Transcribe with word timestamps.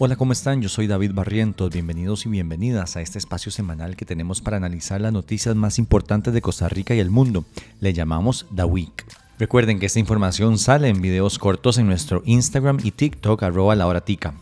Hola, 0.00 0.14
¿cómo 0.14 0.32
están? 0.32 0.62
Yo 0.62 0.68
soy 0.68 0.86
David 0.86 1.10
Barrientos. 1.12 1.70
Bienvenidos 1.70 2.24
y 2.24 2.28
bienvenidas 2.28 2.96
a 2.96 3.00
este 3.00 3.18
espacio 3.18 3.50
semanal 3.50 3.96
que 3.96 4.04
tenemos 4.04 4.40
para 4.40 4.56
analizar 4.56 5.00
las 5.00 5.12
noticias 5.12 5.56
más 5.56 5.80
importantes 5.80 6.32
de 6.32 6.40
Costa 6.40 6.68
Rica 6.68 6.94
y 6.94 7.00
el 7.00 7.10
mundo. 7.10 7.44
Le 7.80 7.92
llamamos 7.92 8.46
The 8.54 8.62
Week. 8.62 9.04
Recuerden 9.38 9.78
que 9.78 9.86
esta 9.86 10.00
información 10.00 10.58
sale 10.58 10.88
en 10.88 11.00
videos 11.00 11.38
cortos 11.38 11.78
en 11.78 11.86
nuestro 11.86 12.22
Instagram 12.24 12.78
y 12.82 12.90
TikTok 12.90 13.44
arroba 13.44 13.76
la 13.76 13.86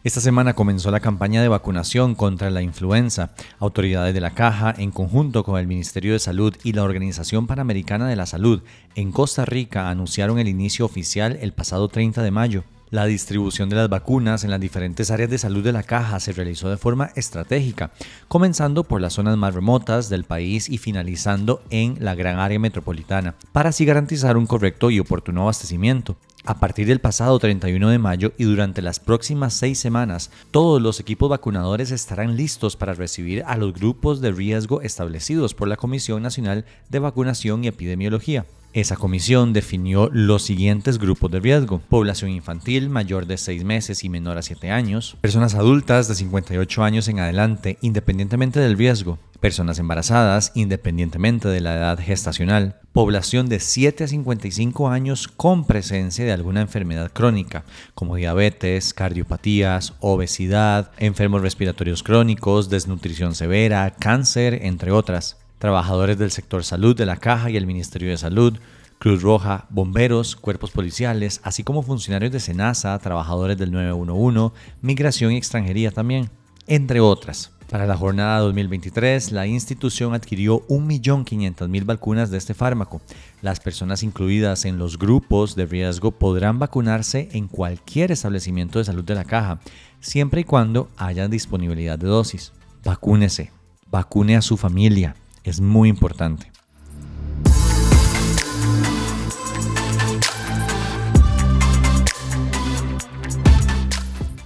Esta 0.07 0.21
semana 0.21 0.53
comenzó 0.53 0.89
la 0.89 1.01
campaña 1.01 1.41
de 1.41 1.49
vacunación 1.49 2.15
contra 2.15 2.49
la 2.49 2.61
influenza. 2.61 3.31
Autoridades 3.59 4.13
de 4.13 4.21
la 4.21 4.31
Caja, 4.33 4.73
en 4.77 4.91
conjunto 4.91 5.43
con 5.43 5.59
el 5.59 5.67
Ministerio 5.67 6.13
de 6.13 6.19
Salud 6.19 6.55
y 6.63 6.71
la 6.71 6.83
Organización 6.83 7.45
Panamericana 7.45 8.07
de 8.07 8.15
la 8.15 8.25
Salud 8.25 8.61
en 8.95 9.11
Costa 9.11 9.43
Rica, 9.43 9.89
anunciaron 9.89 10.39
el 10.39 10.47
inicio 10.47 10.85
oficial 10.85 11.37
el 11.41 11.51
pasado 11.51 11.89
30 11.89 12.23
de 12.23 12.31
mayo. 12.31 12.63
La 12.89 13.05
distribución 13.05 13.67
de 13.67 13.75
las 13.75 13.89
vacunas 13.89 14.45
en 14.45 14.49
las 14.49 14.61
diferentes 14.61 15.11
áreas 15.11 15.29
de 15.29 15.37
salud 15.37 15.61
de 15.61 15.73
la 15.73 15.83
caja 15.83 16.21
se 16.21 16.31
realizó 16.31 16.69
de 16.69 16.77
forma 16.77 17.11
estratégica, 17.17 17.91
comenzando 18.29 18.85
por 18.85 19.01
las 19.01 19.11
zonas 19.11 19.35
más 19.35 19.55
remotas 19.55 20.07
del 20.07 20.23
país 20.23 20.69
y 20.69 20.77
finalizando 20.77 21.61
en 21.69 21.97
la 21.99 22.15
gran 22.15 22.39
área 22.39 22.59
metropolitana, 22.59 23.35
para 23.51 23.71
así 23.71 23.83
garantizar 23.83 24.37
un 24.37 24.47
correcto 24.47 24.89
y 24.89 25.01
oportuno 25.01 25.41
abastecimiento. 25.41 26.15
A 26.49 26.61
partir 26.61 26.87
del 26.87 27.01
pasado 27.01 27.37
31 27.39 27.89
de 27.89 27.99
mayo 27.99 28.31
y 28.37 28.45
durante 28.45 28.81
las 28.81 29.01
próximas 29.01 29.53
seis 29.53 29.79
semanas, 29.79 30.31
todos 30.49 30.81
los 30.81 31.01
equipos 31.01 31.29
vacunadores 31.29 31.91
estarán 31.91 32.37
listos 32.37 32.77
para 32.77 32.93
recibir 32.93 33.43
a 33.45 33.57
los 33.57 33.73
grupos 33.73 34.21
de 34.21 34.31
riesgo 34.31 34.81
establecidos 34.81 35.53
por 35.53 35.67
la 35.67 35.75
Comisión 35.75 36.23
Nacional 36.23 36.63
de 36.87 36.99
Vacunación 36.99 37.65
y 37.65 37.67
Epidemiología. 37.67 38.45
Esa 38.77 38.95
comisión 38.95 39.53
definió 39.53 40.07
los 40.13 40.43
siguientes 40.43 40.99
grupos 40.99 41.31
de 41.31 41.39
riesgo. 41.39 41.79
Población 41.79 42.29
infantil 42.29 42.91
mayor 42.91 43.25
de 43.25 43.39
6 43.39 43.63
meses 43.63 44.03
y 44.03 44.09
menor 44.09 44.37
a 44.37 44.43
7 44.43 44.69
años. 44.69 45.17
Personas 45.19 45.55
adultas 45.55 46.07
de 46.07 46.13
58 46.13 46.83
años 46.83 47.07
en 47.07 47.19
adelante, 47.19 47.79
independientemente 47.81 48.59
del 48.59 48.77
riesgo. 48.77 49.17
Personas 49.39 49.79
embarazadas, 49.79 50.51
independientemente 50.53 51.47
de 51.47 51.59
la 51.59 51.73
edad 51.73 51.99
gestacional. 51.99 52.75
Población 52.93 53.49
de 53.49 53.61
7 53.61 54.03
a 54.03 54.07
55 54.07 54.89
años 54.89 55.27
con 55.27 55.65
presencia 55.65 56.23
de 56.23 56.33
alguna 56.33 56.61
enfermedad 56.61 57.11
crónica, 57.11 57.65
como 57.95 58.15
diabetes, 58.15 58.93
cardiopatías, 58.93 59.95
obesidad, 60.01 60.91
enfermos 60.99 61.41
respiratorios 61.41 62.03
crónicos, 62.03 62.69
desnutrición 62.69 63.33
severa, 63.33 63.95
cáncer, 63.99 64.59
entre 64.61 64.91
otras 64.91 65.37
trabajadores 65.59 66.17
del 66.17 66.31
sector 66.31 66.63
salud 66.63 66.95
de 66.95 67.05
la 67.05 67.17
Caja 67.17 67.49
y 67.49 67.57
el 67.57 67.67
Ministerio 67.67 68.09
de 68.09 68.17
Salud, 68.17 68.57
Cruz 68.99 69.21
Roja, 69.21 69.65
bomberos, 69.69 70.35
cuerpos 70.35 70.71
policiales, 70.71 71.39
así 71.43 71.63
como 71.63 71.83
funcionarios 71.83 72.31
de 72.31 72.39
SENASA, 72.39 72.97
trabajadores 72.99 73.57
del 73.57 73.71
911, 73.71 74.55
migración 74.81 75.31
y 75.31 75.37
extranjería 75.37 75.91
también, 75.91 76.29
entre 76.65 76.99
otras. 76.99 77.51
Para 77.69 77.85
la 77.85 77.97
jornada 77.97 78.39
2023, 78.39 79.33
la 79.33 79.45
institución 79.45 80.13
adquirió 80.13 80.65
1.500.000 80.67 81.85
vacunas 81.85 82.31
de 82.31 82.37
este 82.37 82.53
fármaco. 82.53 83.01
Las 83.41 83.59
personas 83.59 84.03
incluidas 84.03 84.63
en 84.63 84.77
los 84.77 84.97
grupos 84.97 85.55
de 85.55 85.65
riesgo 85.65 86.11
podrán 86.11 86.59
vacunarse 86.59 87.27
en 87.33 87.49
cualquier 87.49 88.13
establecimiento 88.13 88.79
de 88.79 88.85
salud 88.85 89.03
de 89.03 89.15
la 89.15 89.25
caja, 89.25 89.59
siempre 89.99 90.41
y 90.41 90.43
cuando 90.45 90.89
haya 90.95 91.27
disponibilidad 91.27 91.99
de 91.99 92.07
dosis. 92.07 92.53
Vacúnese, 92.85 93.51
vacune 93.91 94.37
a 94.37 94.41
su 94.41 94.55
familia, 94.55 95.17
es 95.49 95.61
muy 95.61 95.89
importante. 95.89 96.51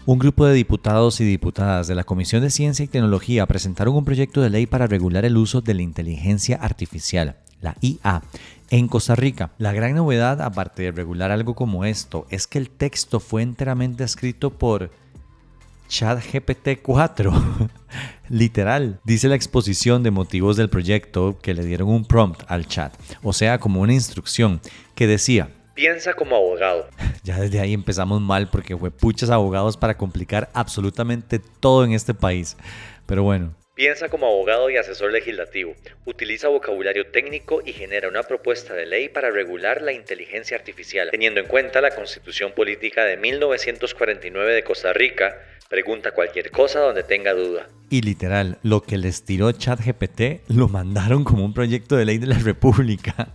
Un 0.06 0.20
grupo 0.20 0.46
de 0.46 0.54
diputados 0.54 1.22
y 1.22 1.26
diputadas 1.26 1.88
de 1.88 1.96
la 1.96 2.04
Comisión 2.04 2.42
de 2.42 2.50
Ciencia 2.50 2.84
y 2.84 2.88
Tecnología 2.88 3.46
presentaron 3.46 3.96
un 3.96 4.04
proyecto 4.04 4.42
de 4.42 4.50
ley 4.50 4.66
para 4.66 4.88
regular 4.88 5.26
el 5.26 5.38
uso 5.38 5.62
de 5.62 5.74
la 5.74 5.84
inteligencia 5.84 6.58
artificial, 6.58 7.38
la 7.62 7.76
IA, 7.82 8.22
en 8.72 8.88
Costa 8.88 9.16
Rica. 9.16 9.52
La 9.58 9.74
gran 9.74 9.96
novedad, 9.96 10.42
aparte 10.42 10.84
de 10.84 10.92
regular 10.92 11.32
algo 11.32 11.56
como 11.56 11.86
esto, 11.86 12.26
es 12.30 12.48
que 12.48 12.58
el 12.58 12.70
texto 12.70 13.20
fue 13.20 13.42
enteramente 13.42 14.04
escrito 14.04 14.50
por 14.50 14.92
ChatGPT 15.92 16.82
4. 16.82 17.34
Literal, 18.30 19.02
dice 19.04 19.28
la 19.28 19.36
exposición 19.36 20.04
de 20.04 20.12
motivos 20.12 20.56
del 20.56 20.70
proyecto 20.70 21.38
que 21.42 21.54
le 21.54 21.66
dieron 21.66 21.90
un 21.90 22.06
prompt 22.06 22.44
al 22.48 22.66
chat, 22.66 22.94
o 23.22 23.34
sea, 23.34 23.60
como 23.60 23.82
una 23.82 23.92
instrucción 23.92 24.62
que 24.96 25.06
decía, 25.06 25.50
piensa 25.74 26.14
como 26.14 26.38
abogado. 26.38 26.88
Ya 27.24 27.40
desde 27.40 27.60
ahí 27.60 27.74
empezamos 27.74 28.20
mal 28.20 28.50
porque 28.50 28.76
fue 28.76 28.90
puchas 28.90 29.30
abogados 29.30 29.78
para 29.78 29.96
complicar 29.96 30.50
absolutamente 30.54 31.40
todo 31.60 31.84
en 31.84 31.92
este 31.92 32.16
país. 32.16 32.58
Pero 33.06 33.22
bueno, 33.22 33.54
Piensa 33.74 34.10
como 34.10 34.28
abogado 34.28 34.70
y 34.70 34.76
asesor 34.76 35.14
legislativo. 35.14 35.74
Utiliza 36.06 36.50
vocabulario 36.50 37.08
técnico 37.08 37.62
y 37.66 37.72
genera 37.72 38.10
una 38.10 38.24
propuesta 38.24 38.74
de 38.74 38.86
ley 38.86 39.08
para 39.08 39.32
regular 39.32 39.82
la 39.82 39.94
inteligencia 39.94 40.58
artificial, 40.58 41.08
teniendo 41.10 41.40
en 41.40 41.48
cuenta 41.48 41.80
la 41.80 41.96
Constitución 41.96 42.52
Política 42.54 43.06
de 43.06 43.16
1949 43.16 44.54
de 44.54 44.64
Costa 44.66 44.92
Rica. 44.92 45.40
Pregunta 45.70 46.12
cualquier 46.12 46.52
cosa 46.52 46.82
donde 46.82 47.04
tenga 47.04 47.34
duda. 47.34 47.70
Y 47.90 48.02
literal, 48.02 48.58
lo 48.62 48.82
que 48.82 48.98
les 48.98 49.24
tiró 49.24 49.50
ChatGPT 49.54 50.50
lo 50.50 50.68
mandaron 50.68 51.24
como 51.24 51.46
un 51.46 51.54
proyecto 51.54 51.96
de 51.96 52.04
ley 52.04 52.18
de 52.18 52.28
la 52.28 52.40
República. 52.40 53.30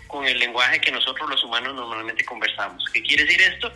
con, 0.09 0.27
el 0.27 0.38
lenguaje 0.38 0.81
que 0.81 0.93
nosotros 0.93 1.29
los 1.29 1.43
humanos 1.43 1.75
normalmente 1.75 2.25
conversamos. 2.25 2.85
¿Qué 2.93 3.03
quiere 3.03 3.25
decir 3.25 3.43
esto? 3.43 3.73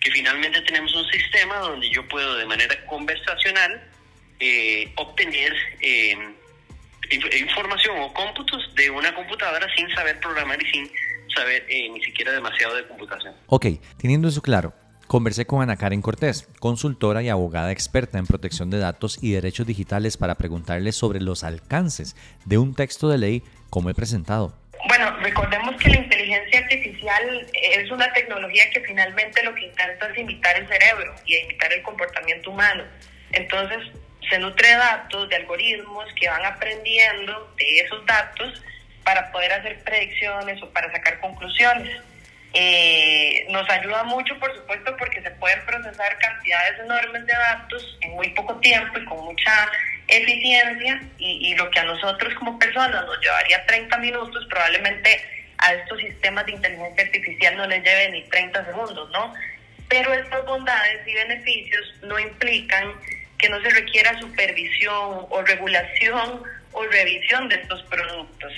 Que 0.00 0.10
finalmente 0.10 0.62
tenemos 0.62 0.94
un 0.94 1.06
sistema 1.10 1.58
donde 1.58 1.90
yo 1.90 2.08
puedo 2.08 2.36
de 2.36 2.46
manera 2.46 2.74
conversacional 2.86 3.90
eh, 4.40 4.90
obtener 4.96 5.54
eh, 5.82 6.16
información 7.14 7.98
o 8.00 8.12
cómputos 8.12 8.74
de 8.74 8.90
una 8.90 9.14
computadora 9.14 9.66
sin 9.76 9.88
saber 9.94 10.18
programar 10.20 10.62
y 10.62 10.70
sin 10.70 10.90
saber 11.34 11.64
eh, 11.68 11.88
ni 11.90 12.02
siquiera 12.02 12.32
demasiado 12.32 12.76
de 12.76 12.86
computación. 12.86 13.34
Ok, 13.46 13.66
teniendo 13.98 14.28
eso 14.28 14.42
claro, 14.42 14.72
Conversé 15.06 15.46
con 15.46 15.62
Ana 15.62 15.76
Karen 15.76 16.00
Cortés, 16.00 16.48
consultora 16.60 17.22
y 17.22 17.28
abogada 17.28 17.70
experta 17.70 18.18
en 18.18 18.26
protección 18.26 18.70
de 18.70 18.78
datos 18.78 19.22
y 19.22 19.32
derechos 19.32 19.66
digitales 19.66 20.16
para 20.16 20.34
preguntarle 20.34 20.92
sobre 20.92 21.20
los 21.20 21.44
alcances 21.44 22.16
de 22.46 22.56
un 22.56 22.74
texto 22.74 23.08
de 23.08 23.18
ley 23.18 23.42
como 23.68 23.90
he 23.90 23.94
presentado. 23.94 24.56
Bueno, 24.88 25.16
recordemos 25.18 25.76
que 25.76 25.90
la 25.90 25.98
inteligencia 25.98 26.58
artificial 26.58 27.46
es 27.52 27.90
una 27.90 28.12
tecnología 28.12 28.64
que 28.70 28.80
finalmente 28.80 29.42
lo 29.42 29.54
que 29.54 29.66
intenta 29.66 30.08
es 30.08 30.18
imitar 30.18 30.56
el 30.56 30.68
cerebro 30.68 31.14
y 31.26 31.36
imitar 31.36 31.72
el 31.72 31.82
comportamiento 31.82 32.50
humano. 32.50 32.84
Entonces, 33.32 33.78
se 34.28 34.38
nutre 34.38 34.68
de 34.68 34.76
datos, 34.76 35.28
de 35.28 35.36
algoritmos 35.36 36.06
que 36.14 36.28
van 36.28 36.44
aprendiendo 36.44 37.54
de 37.56 37.80
esos 37.80 38.04
datos 38.06 38.62
para 39.04 39.30
poder 39.30 39.52
hacer 39.52 39.82
predicciones 39.84 40.62
o 40.62 40.70
para 40.70 40.90
sacar 40.90 41.20
conclusiones. 41.20 42.00
Eh, 42.54 43.46
nos 43.50 43.68
ayuda 43.68 44.04
mucho, 44.04 44.38
por 44.38 44.54
supuesto, 44.54 44.96
porque 44.96 45.20
se 45.20 45.30
pueden 45.32 45.64
procesar 45.66 46.16
cantidades 46.18 46.78
enormes 46.80 47.26
de 47.26 47.32
datos 47.32 47.98
en 48.00 48.12
muy 48.12 48.28
poco 48.30 48.54
tiempo 48.60 48.98
y 48.98 49.04
con 49.04 49.24
mucha 49.24 49.68
eficiencia 50.06 51.02
y, 51.18 51.50
y 51.50 51.54
lo 51.56 51.68
que 51.70 51.80
a 51.80 51.84
nosotros 51.84 52.32
como 52.34 52.58
personas 52.58 53.04
nos 53.06 53.20
llevaría 53.20 53.66
30 53.66 53.98
minutos, 53.98 54.46
probablemente 54.48 55.20
a 55.58 55.74
estos 55.74 55.98
sistemas 55.98 56.46
de 56.46 56.52
inteligencia 56.52 57.04
artificial 57.04 57.56
no 57.56 57.66
les 57.66 57.82
lleve 57.82 58.10
ni 58.10 58.22
30 58.24 58.64
segundos, 58.66 59.10
¿no? 59.10 59.32
Pero 59.88 60.12
estas 60.12 60.44
bondades 60.44 61.06
y 61.06 61.14
beneficios 61.14 61.94
no 62.02 62.18
implican 62.18 62.92
que 63.38 63.48
no 63.48 63.60
se 63.62 63.70
requiera 63.70 64.18
supervisión 64.20 65.26
o 65.28 65.42
regulación 65.42 66.42
o 66.72 66.84
revisión 66.84 67.48
de 67.48 67.56
estos 67.56 67.82
productos. 67.84 68.52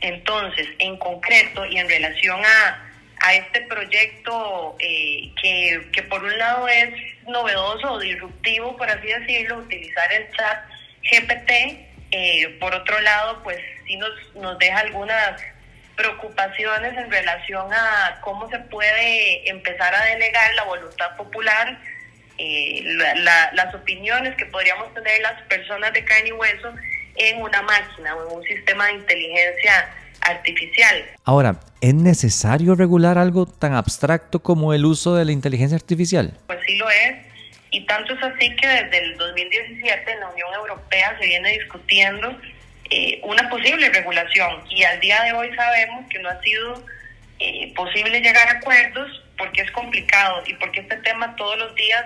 Entonces, 0.00 0.68
en 0.78 0.96
concreto 0.98 1.64
y 1.66 1.78
en 1.78 1.88
relación 1.88 2.40
a 2.44 2.88
a 3.22 3.34
este 3.34 3.62
proyecto 3.62 4.76
eh, 4.80 5.32
que, 5.40 5.88
que, 5.92 6.02
por 6.02 6.22
un 6.24 6.36
lado 6.38 6.66
es 6.68 6.92
novedoso 7.28 7.92
o 7.92 7.98
disruptivo, 8.00 8.76
por 8.76 8.90
así 8.90 9.06
decirlo, 9.06 9.58
utilizar 9.58 10.12
el 10.12 10.28
chat 10.32 10.64
GPT, 11.04 11.50
eh, 12.10 12.56
por 12.60 12.74
otro 12.74 13.00
lado, 13.00 13.40
pues 13.44 13.58
sí 13.86 13.96
nos, 13.96 14.10
nos 14.34 14.58
deja 14.58 14.80
algunas 14.80 15.40
preocupaciones 15.94 16.96
en 16.98 17.10
relación 17.10 17.72
a 17.72 18.18
cómo 18.22 18.50
se 18.50 18.58
puede 18.58 19.48
empezar 19.48 19.94
a 19.94 20.04
delegar 20.06 20.54
la 20.54 20.64
voluntad 20.64 21.16
popular, 21.16 21.78
eh, 22.44 22.82
las 23.54 23.74
opiniones 23.74 24.34
que 24.36 24.46
podríamos 24.46 24.92
tener 24.94 25.20
las 25.20 25.40
personas 25.42 25.92
de 25.92 26.04
carne 26.04 26.30
y 26.30 26.32
hueso 26.32 26.74
en 27.14 27.40
una 27.40 27.62
máquina 27.62 28.16
o 28.16 28.28
en 28.28 28.38
un 28.38 28.42
sistema 28.42 28.86
de 28.86 28.94
inteligencia 28.94 29.94
artificial. 30.22 31.04
Ahora, 31.24 31.60
¿es 31.80 31.94
necesario 31.94 32.74
regular 32.74 33.16
algo 33.16 33.46
tan 33.46 33.74
abstracto 33.74 34.42
como 34.42 34.74
el 34.74 34.84
uso 34.84 35.14
de 35.14 35.24
la 35.24 35.30
inteligencia 35.30 35.76
artificial? 35.76 36.36
Pues 36.48 36.58
sí 36.66 36.76
lo 36.78 36.90
es. 36.90 37.26
Y 37.70 37.86
tanto 37.86 38.14
es 38.14 38.22
así 38.22 38.54
que 38.56 38.66
desde 38.66 38.98
el 38.98 39.16
2017 39.16 40.12
en 40.12 40.20
la 40.20 40.28
Unión 40.28 40.48
Europea 40.54 41.16
se 41.20 41.26
viene 41.26 41.52
discutiendo 41.52 42.36
eh, 42.90 43.20
una 43.22 43.48
posible 43.48 43.88
regulación 43.88 44.64
y 44.68 44.82
al 44.82 44.98
día 44.98 45.22
de 45.22 45.32
hoy 45.32 45.54
sabemos 45.54 46.04
que 46.10 46.18
no 46.18 46.28
ha 46.28 46.42
sido 46.42 46.84
eh, 47.38 47.72
posible 47.74 48.20
llegar 48.20 48.48
a 48.48 48.58
acuerdos 48.58 49.21
porque 49.38 49.62
es 49.62 49.70
complicado 49.72 50.42
y 50.46 50.54
porque 50.54 50.80
este 50.80 50.96
tema 50.98 51.34
todos 51.36 51.58
los 51.58 51.74
días 51.74 52.04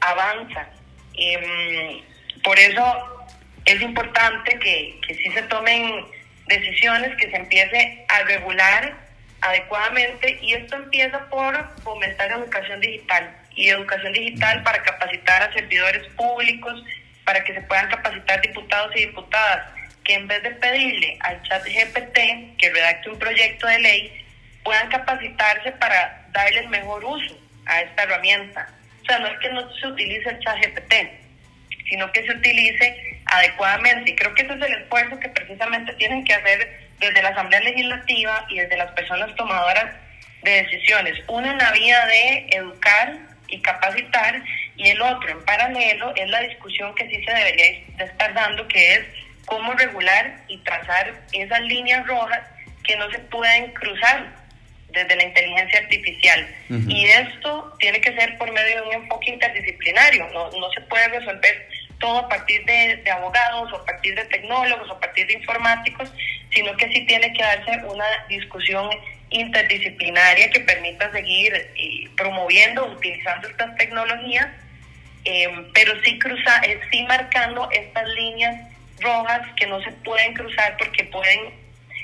avanza. 0.00 0.68
Em, 1.14 2.00
por 2.42 2.58
eso 2.58 3.26
es 3.64 3.80
importante 3.80 4.58
que, 4.58 4.98
que 5.06 5.14
sí 5.14 5.30
se 5.32 5.42
tomen 5.42 6.04
decisiones, 6.46 7.16
que 7.16 7.30
se 7.30 7.36
empiece 7.36 8.04
a 8.08 8.22
regular 8.24 8.94
adecuadamente 9.40 10.38
y 10.40 10.54
esto 10.54 10.76
empieza 10.76 11.28
por 11.28 11.82
fomentar 11.82 12.30
educación 12.30 12.80
digital 12.80 13.36
y 13.54 13.68
educación 13.68 14.12
digital 14.12 14.62
para 14.62 14.82
capacitar 14.82 15.42
a 15.42 15.52
servidores 15.52 16.06
públicos, 16.14 16.82
para 17.24 17.42
que 17.44 17.54
se 17.54 17.60
puedan 17.62 17.88
capacitar 17.88 18.40
diputados 18.40 18.92
y 18.96 19.06
diputadas, 19.06 19.66
que 20.04 20.14
en 20.14 20.26
vez 20.26 20.42
de 20.42 20.50
pedirle 20.52 21.18
al 21.20 21.42
chat 21.42 21.64
GPT 21.64 22.56
que 22.56 22.70
redacte 22.72 23.10
un 23.10 23.18
proyecto 23.18 23.66
de 23.66 23.78
ley, 23.80 24.26
puedan 24.64 24.88
capacitarse 24.88 25.72
para 25.72 26.21
darle 26.32 26.60
el 26.60 26.68
mejor 26.68 27.04
uso 27.04 27.38
a 27.66 27.80
esta 27.80 28.02
herramienta. 28.04 28.68
O 29.02 29.04
sea, 29.04 29.18
no 29.18 29.26
es 29.26 29.38
que 29.40 29.50
no 29.50 29.74
se 29.74 29.86
utilice 29.86 30.28
el 30.28 30.38
chat 30.40 30.56
GPT, 30.58 30.94
sino 31.88 32.10
que 32.12 32.24
se 32.24 32.32
utilice 32.32 33.20
adecuadamente. 33.26 34.10
Y 34.10 34.16
creo 34.16 34.34
que 34.34 34.42
ese 34.42 34.54
es 34.54 34.62
el 34.62 34.82
esfuerzo 34.82 35.18
que 35.18 35.28
precisamente 35.28 35.92
tienen 35.94 36.24
que 36.24 36.34
hacer 36.34 36.88
desde 36.98 37.22
la 37.22 37.30
Asamblea 37.30 37.60
Legislativa 37.60 38.46
y 38.48 38.60
desde 38.60 38.76
las 38.76 38.92
personas 38.92 39.34
tomadoras 39.36 39.94
de 40.42 40.62
decisiones. 40.62 41.18
Uno 41.28 41.50
en 41.50 41.58
la 41.58 41.72
vía 41.72 42.06
de 42.06 42.46
educar 42.50 43.18
y 43.48 43.60
capacitar 43.60 44.42
y 44.76 44.88
el 44.88 45.02
otro 45.02 45.30
en 45.30 45.44
paralelo 45.44 46.14
es 46.16 46.28
la 46.30 46.40
discusión 46.40 46.94
que 46.94 47.08
sí 47.08 47.22
se 47.24 47.32
debería 47.32 47.84
de 47.96 48.04
estar 48.04 48.32
dando, 48.34 48.66
que 48.68 48.94
es 48.94 49.00
cómo 49.44 49.72
regular 49.74 50.36
y 50.48 50.58
trazar 50.58 51.12
esas 51.32 51.60
líneas 51.62 52.06
rojas 52.06 52.40
que 52.84 52.96
no 52.96 53.10
se 53.10 53.18
pueden 53.18 53.72
cruzar 53.72 54.41
desde 54.92 55.16
la 55.16 55.24
inteligencia 55.24 55.80
artificial. 55.80 56.46
Y 56.88 57.06
esto 57.06 57.74
tiene 57.78 58.00
que 58.00 58.14
ser 58.14 58.38
por 58.38 58.50
medio 58.50 58.82
de 58.82 58.88
un 58.88 58.94
enfoque 59.02 59.30
interdisciplinario, 59.30 60.28
no, 60.32 60.50
no 60.50 60.70
se 60.72 60.80
puede 60.82 61.08
resolver 61.08 61.68
todo 62.02 62.18
a 62.18 62.28
partir 62.28 62.64
de, 62.66 63.10
abogados 63.10 63.72
o 63.72 63.76
a 63.76 63.84
partir 63.86 64.14
de 64.14 64.24
tecnólogos 64.26 64.90
o 64.90 64.94
a 64.94 65.00
partir 65.00 65.26
de 65.26 65.34
informáticos, 65.34 66.12
sino 66.50 66.76
que 66.76 66.88
sí 66.88 67.06
tiene 67.06 67.32
que 67.32 67.42
darse 67.42 67.70
una 67.86 68.04
discusión 68.28 68.90
interdisciplinaria 69.30 70.50
que 70.50 70.60
permita 70.60 71.10
seguir 71.12 71.54
eh, 71.54 72.10
promoviendo, 72.16 72.84
utilizando 72.86 73.48
estas 73.48 73.74
tecnologías, 73.76 74.48
eh, 75.24 75.48
pero 75.72 75.92
sí, 76.02 76.18
cruza, 76.18 76.60
eh, 76.64 76.80
sí 76.90 77.02
marcando 77.04 77.70
estas 77.70 78.06
líneas 78.08 78.68
rojas 79.00 79.40
que 79.56 79.66
no 79.66 79.80
se 79.82 79.92
pueden 80.04 80.34
cruzar 80.34 80.76
porque 80.76 81.04
pueden 81.04 81.54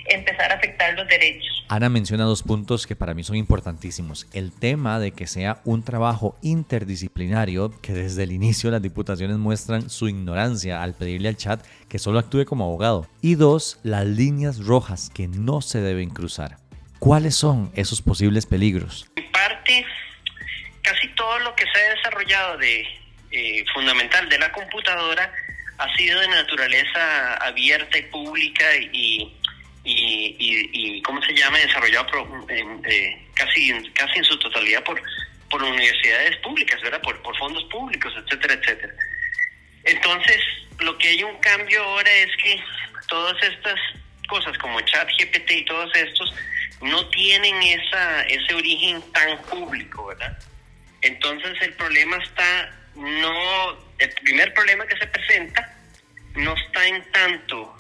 empezar 0.06 0.50
a 0.52 0.54
afectar 0.54 0.94
los 0.94 1.06
derechos. 1.08 1.47
Ana 1.70 1.90
menciona 1.90 2.24
dos 2.24 2.42
puntos 2.42 2.86
que 2.86 2.96
para 2.96 3.12
mí 3.12 3.22
son 3.24 3.36
importantísimos. 3.36 4.26
El 4.32 4.52
tema 4.52 4.98
de 4.98 5.12
que 5.12 5.26
sea 5.26 5.60
un 5.66 5.84
trabajo 5.84 6.34
interdisciplinario, 6.40 7.78
que 7.82 7.92
desde 7.92 8.22
el 8.22 8.32
inicio 8.32 8.70
las 8.70 8.80
diputaciones 8.80 9.36
muestran 9.36 9.90
su 9.90 10.08
ignorancia 10.08 10.82
al 10.82 10.94
pedirle 10.94 11.28
al 11.28 11.36
chat 11.36 11.62
que 11.90 11.98
solo 11.98 12.20
actúe 12.20 12.46
como 12.46 12.64
abogado. 12.64 13.06
Y 13.20 13.34
dos, 13.34 13.78
las 13.82 14.06
líneas 14.06 14.64
rojas 14.64 15.10
que 15.14 15.28
no 15.28 15.60
se 15.60 15.82
deben 15.82 16.08
cruzar. 16.08 16.56
¿Cuáles 17.00 17.34
son 17.34 17.70
esos 17.74 18.00
posibles 18.00 18.46
peligros? 18.46 19.06
En 19.16 19.30
parte, 19.30 19.84
casi 20.80 21.06
todo 21.08 21.38
lo 21.40 21.54
que 21.54 21.64
se 21.70 21.80
ha 21.80 21.94
desarrollado 21.94 22.56
de 22.56 22.80
eh, 23.30 23.64
fundamental 23.74 24.26
de 24.30 24.38
la 24.38 24.50
computadora 24.52 25.30
ha 25.76 25.96
sido 25.96 26.18
de 26.18 26.28
naturaleza 26.28 27.34
abierta 27.34 27.98
y 27.98 28.02
pública 28.04 28.64
y 28.90 29.36
y, 29.88 30.70
y, 30.72 31.02
¿cómo 31.02 31.22
se 31.22 31.34
llama? 31.34 31.58
Desarrollado 31.58 32.06
eh, 32.48 33.26
casi, 33.34 33.72
casi 33.94 34.18
en 34.18 34.24
su 34.24 34.38
totalidad 34.38 34.84
por, 34.84 35.00
por 35.50 35.62
universidades 35.62 36.36
públicas, 36.38 36.80
¿verdad? 36.82 37.00
Por, 37.00 37.20
por 37.22 37.36
fondos 37.38 37.64
públicos, 37.64 38.12
etcétera, 38.16 38.54
etcétera. 38.54 38.94
Entonces, 39.84 40.38
lo 40.80 40.96
que 40.98 41.08
hay 41.08 41.22
un 41.22 41.36
cambio 41.38 41.82
ahora 41.82 42.10
es 42.12 42.30
que 42.42 42.60
todas 43.08 43.42
estas 43.42 43.80
cosas 44.28 44.56
como 44.58 44.80
chat 44.82 45.08
GPT 45.18 45.50
y 45.50 45.64
todos 45.64 45.90
estos 45.96 46.34
no 46.82 47.08
tienen 47.08 47.62
esa, 47.62 48.22
ese 48.22 48.54
origen 48.54 49.00
tan 49.12 49.40
público, 49.42 50.06
¿verdad? 50.06 50.38
Entonces 51.00 51.56
el 51.62 51.72
problema 51.74 52.16
está, 52.18 52.70
no, 52.94 53.78
el 53.98 54.10
primer 54.22 54.52
problema 54.52 54.86
que 54.86 54.98
se 54.98 55.06
presenta 55.06 55.74
no 56.34 56.54
está 56.54 56.86
en 56.86 57.02
tanto 57.10 57.74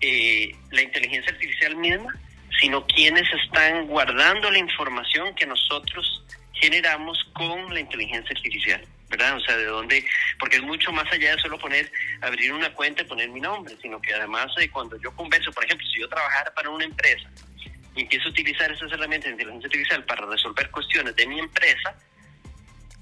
eh, 0.00 0.54
la 0.70 0.82
inteligencia 0.82 1.32
artificial 1.32 1.76
misma, 1.76 2.14
sino 2.60 2.86
quienes 2.86 3.26
están 3.44 3.86
guardando 3.86 4.50
la 4.50 4.58
información 4.58 5.34
que 5.34 5.46
nosotros 5.46 6.24
generamos 6.52 7.18
con 7.32 7.72
la 7.72 7.80
inteligencia 7.80 8.34
artificial, 8.36 8.82
¿verdad? 9.08 9.36
O 9.36 9.40
sea, 9.40 9.56
de 9.56 9.64
dónde, 9.64 10.04
porque 10.38 10.56
es 10.56 10.62
mucho 10.62 10.92
más 10.92 11.10
allá 11.10 11.34
de 11.34 11.42
solo 11.42 11.58
poner, 11.58 11.90
abrir 12.20 12.52
una 12.52 12.72
cuenta 12.74 13.02
y 13.02 13.06
poner 13.06 13.30
mi 13.30 13.40
nombre, 13.40 13.74
sino 13.80 14.00
que 14.00 14.14
además 14.14 14.54
de 14.56 14.70
cuando 14.70 15.00
yo 15.00 15.14
converso, 15.16 15.50
por 15.52 15.64
ejemplo, 15.64 15.86
si 15.86 16.00
yo 16.00 16.08
trabajara 16.08 16.52
para 16.54 16.70
una 16.70 16.84
empresa 16.84 17.30
y 17.96 18.02
empiezo 18.02 18.28
a 18.28 18.30
utilizar 18.30 18.70
esas 18.70 18.92
herramientas 18.92 19.28
de 19.28 19.32
inteligencia 19.32 19.66
artificial 19.66 20.04
para 20.04 20.26
resolver 20.26 20.70
cuestiones 20.70 21.16
de 21.16 21.26
mi 21.26 21.38
empresa, 21.38 21.94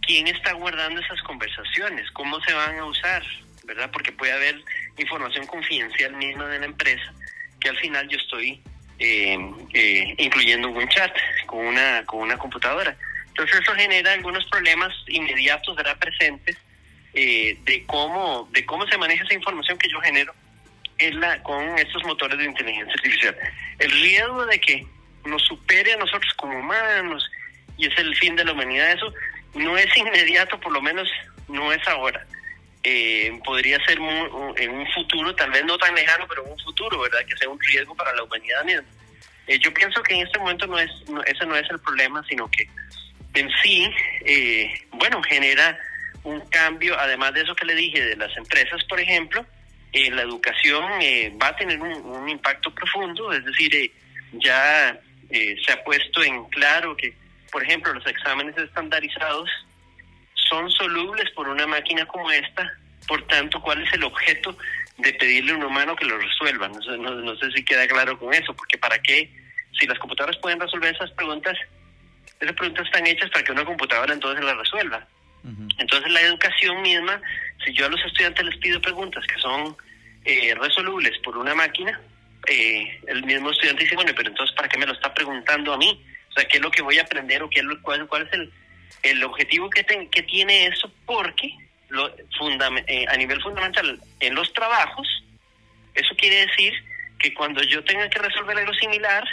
¿quién 0.02 0.28
está 0.28 0.52
guardando 0.52 1.00
esas 1.00 1.20
conversaciones? 1.22 2.10
¿Cómo 2.12 2.40
se 2.40 2.52
van 2.52 2.78
a 2.78 2.84
usar? 2.84 3.22
¿Verdad? 3.68 3.90
Porque 3.92 4.12
puede 4.12 4.32
haber 4.32 4.64
información 4.96 5.46
confidencial 5.46 6.16
misma 6.16 6.46
de 6.46 6.58
la 6.58 6.64
empresa, 6.64 7.12
que 7.60 7.68
al 7.68 7.76
final 7.76 8.08
yo 8.08 8.16
estoy 8.16 8.62
eh, 8.98 9.38
eh, 9.74 10.14
incluyendo 10.16 10.70
un 10.70 10.88
chat 10.88 11.14
con 11.44 11.66
una, 11.66 12.02
con 12.06 12.20
una 12.20 12.38
computadora. 12.38 12.96
Entonces 13.28 13.60
eso 13.60 13.74
genera 13.74 14.14
algunos 14.14 14.44
problemas 14.46 14.92
inmediatos, 15.06 15.76
¿verdad? 15.76 15.98
presentes, 15.98 16.56
eh, 17.12 17.58
de 17.64 17.84
cómo 17.84 18.48
de 18.52 18.64
cómo 18.64 18.86
se 18.86 18.96
maneja 18.96 19.22
esa 19.22 19.34
información 19.34 19.76
que 19.76 19.90
yo 19.90 20.00
genero 20.00 20.34
en 20.96 21.20
la, 21.20 21.42
con 21.42 21.78
estos 21.78 22.02
motores 22.04 22.38
de 22.38 22.46
inteligencia 22.46 22.94
artificial. 22.94 23.36
El 23.78 23.90
riesgo 23.90 24.46
de 24.46 24.60
que 24.60 24.86
nos 25.26 25.42
supere 25.42 25.92
a 25.92 25.96
nosotros 25.98 26.32
como 26.38 26.58
humanos 26.58 27.30
y 27.76 27.86
es 27.86 27.98
el 27.98 28.16
fin 28.16 28.34
de 28.34 28.44
la 28.46 28.52
humanidad, 28.52 28.92
eso 28.92 29.12
no 29.54 29.76
es 29.76 29.94
inmediato, 29.94 30.58
por 30.58 30.72
lo 30.72 30.80
menos 30.80 31.06
no 31.48 31.70
es 31.70 31.86
ahora. 31.86 32.26
Eh, 32.84 33.38
podría 33.44 33.78
ser 33.84 33.98
en 33.98 34.70
un 34.70 34.86
futuro, 34.92 35.34
tal 35.34 35.50
vez 35.50 35.64
no 35.64 35.76
tan 35.78 35.94
lejano, 35.94 36.26
pero 36.28 36.44
en 36.44 36.52
un 36.52 36.58
futuro, 36.58 37.00
¿verdad? 37.00 37.24
Que 37.26 37.36
sea 37.36 37.48
un 37.48 37.60
riesgo 37.60 37.94
para 37.94 38.14
la 38.14 38.22
humanidad 38.22 38.64
misma. 38.64 38.84
Eh, 39.48 39.58
yo 39.58 39.72
pienso 39.74 40.02
que 40.02 40.14
en 40.14 40.26
este 40.26 40.38
momento 40.38 40.66
no 40.66 40.78
es, 40.78 40.90
ese 41.26 41.46
no 41.46 41.56
es 41.56 41.68
el 41.70 41.80
problema, 41.80 42.22
sino 42.28 42.48
que 42.50 42.68
en 43.34 43.50
sí, 43.62 43.90
eh, 44.24 44.70
bueno, 44.92 45.22
genera 45.22 45.78
un 46.24 46.40
cambio, 46.48 46.98
además 46.98 47.32
de 47.34 47.42
eso 47.42 47.54
que 47.54 47.66
le 47.66 47.74
dije, 47.74 48.04
de 48.04 48.16
las 48.16 48.36
empresas, 48.36 48.82
por 48.84 49.00
ejemplo, 49.00 49.44
eh, 49.92 50.10
la 50.10 50.22
educación 50.22 50.84
eh, 51.00 51.32
va 51.40 51.48
a 51.48 51.56
tener 51.56 51.80
un, 51.80 52.28
impacto 52.28 52.74
profundo, 52.74 53.32
es 53.32 53.44
decir, 53.44 53.92
ya 54.32 54.98
se 55.30 55.72
ha 55.72 55.84
puesto 55.84 56.22
en 56.22 56.44
claro 56.46 56.96
que, 56.96 57.14
por 57.50 57.62
ejemplo, 57.62 57.92
los 57.92 58.06
exámenes 58.06 58.56
estandarizados 58.56 59.48
son 60.48 60.70
solubles 60.70 61.30
por 61.32 61.48
una 61.48 61.66
máquina 61.66 62.06
como 62.06 62.30
esta, 62.30 62.72
por 63.06 63.26
tanto, 63.26 63.60
¿cuál 63.60 63.82
es 63.82 63.92
el 63.92 64.04
objeto 64.04 64.56
de 64.98 65.12
pedirle 65.14 65.52
a 65.52 65.56
un 65.56 65.64
humano 65.64 65.96
que 65.96 66.04
lo 66.04 66.18
resuelva? 66.18 66.68
No, 66.68 67.14
no 67.14 67.36
sé 67.36 67.50
si 67.52 67.64
queda 67.64 67.86
claro 67.86 68.18
con 68.18 68.32
eso, 68.34 68.54
porque 68.54 68.78
¿para 68.78 68.98
qué? 68.98 69.30
Si 69.78 69.86
las 69.86 69.98
computadoras 69.98 70.36
pueden 70.38 70.60
resolver 70.60 70.94
esas 70.94 71.10
preguntas, 71.12 71.56
esas 72.40 72.54
preguntas 72.54 72.86
están 72.86 73.06
hechas 73.06 73.30
para 73.30 73.44
que 73.44 73.52
una 73.52 73.64
computadora 73.64 74.12
entonces 74.12 74.44
las 74.44 74.56
resuelva. 74.56 75.06
Entonces 75.78 76.10
la 76.10 76.20
educación 76.20 76.82
misma, 76.82 77.20
si 77.64 77.72
yo 77.72 77.86
a 77.86 77.88
los 77.88 78.04
estudiantes 78.04 78.44
les 78.44 78.56
pido 78.58 78.82
preguntas 78.82 79.24
que 79.26 79.40
son 79.40 79.76
eh, 80.24 80.54
resolubles 80.60 81.16
por 81.20 81.38
una 81.38 81.54
máquina, 81.54 81.98
eh, 82.46 83.00
el 83.06 83.24
mismo 83.24 83.50
estudiante 83.50 83.84
dice, 83.84 83.94
bueno, 83.94 84.12
pero 84.14 84.28
entonces 84.28 84.54
¿para 84.54 84.68
qué 84.68 84.78
me 84.78 84.86
lo 84.86 84.92
está 84.92 85.14
preguntando 85.14 85.72
a 85.72 85.78
mí? 85.78 86.04
O 86.28 86.32
sea, 86.32 86.46
¿qué 86.46 86.58
es 86.58 86.62
lo 86.62 86.70
que 86.70 86.82
voy 86.82 86.98
a 86.98 87.02
aprender 87.02 87.42
o 87.42 87.48
qué 87.48 87.60
es 87.60 87.64
lo, 87.64 87.80
cuál, 87.80 88.06
cuál 88.08 88.26
es 88.26 88.32
el, 88.34 88.52
el 89.02 89.22
objetivo 89.24 89.70
que, 89.70 89.84
que 89.84 90.22
tiene 90.22 90.66
eso? 90.66 90.90
Porque 91.06 91.54
lo, 91.88 92.08
eh, 92.08 93.06
a 93.08 93.16
nivel 93.16 93.40
fundamental 93.42 94.00
en 94.20 94.34
los 94.34 94.52
trabajos, 94.52 95.06
eso 95.94 96.14
quiere 96.16 96.46
decir 96.46 96.72
que 97.18 97.34
cuando 97.34 97.62
yo 97.62 97.82
tenga 97.84 98.08
que 98.08 98.18
resolver 98.18 98.56
algo 98.56 98.72
similar, 98.74 99.24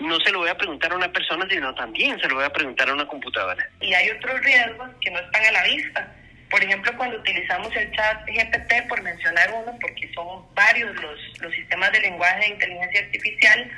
no 0.00 0.18
se 0.20 0.30
lo 0.30 0.40
voy 0.40 0.48
a 0.48 0.56
preguntar 0.56 0.92
a 0.92 0.96
una 0.96 1.12
persona, 1.12 1.46
sino 1.48 1.74
también 1.74 2.18
se 2.20 2.28
lo 2.28 2.36
voy 2.36 2.44
a 2.44 2.52
preguntar 2.52 2.88
a 2.88 2.94
una 2.94 3.06
computadora. 3.06 3.68
Y 3.80 3.92
hay 3.94 4.10
otros 4.10 4.40
riesgos 4.42 4.88
que 5.00 5.10
no 5.10 5.18
están 5.18 5.44
a 5.44 5.52
la 5.52 5.64
vista. 5.64 6.16
Por 6.52 6.62
ejemplo, 6.62 6.92
cuando 6.96 7.18
utilizamos 7.18 7.74
el 7.74 7.90
chat 7.92 8.24
GPT, 8.26 8.86
por 8.86 9.02
mencionar 9.02 9.50
uno, 9.52 9.76
porque 9.80 10.08
son 10.14 10.44
varios 10.54 10.94
los, 11.02 11.18
los 11.40 11.52
sistemas 11.52 11.90
de 11.92 12.00
lenguaje 12.00 12.40
de 12.40 12.48
inteligencia 12.48 13.00
artificial, 13.00 13.70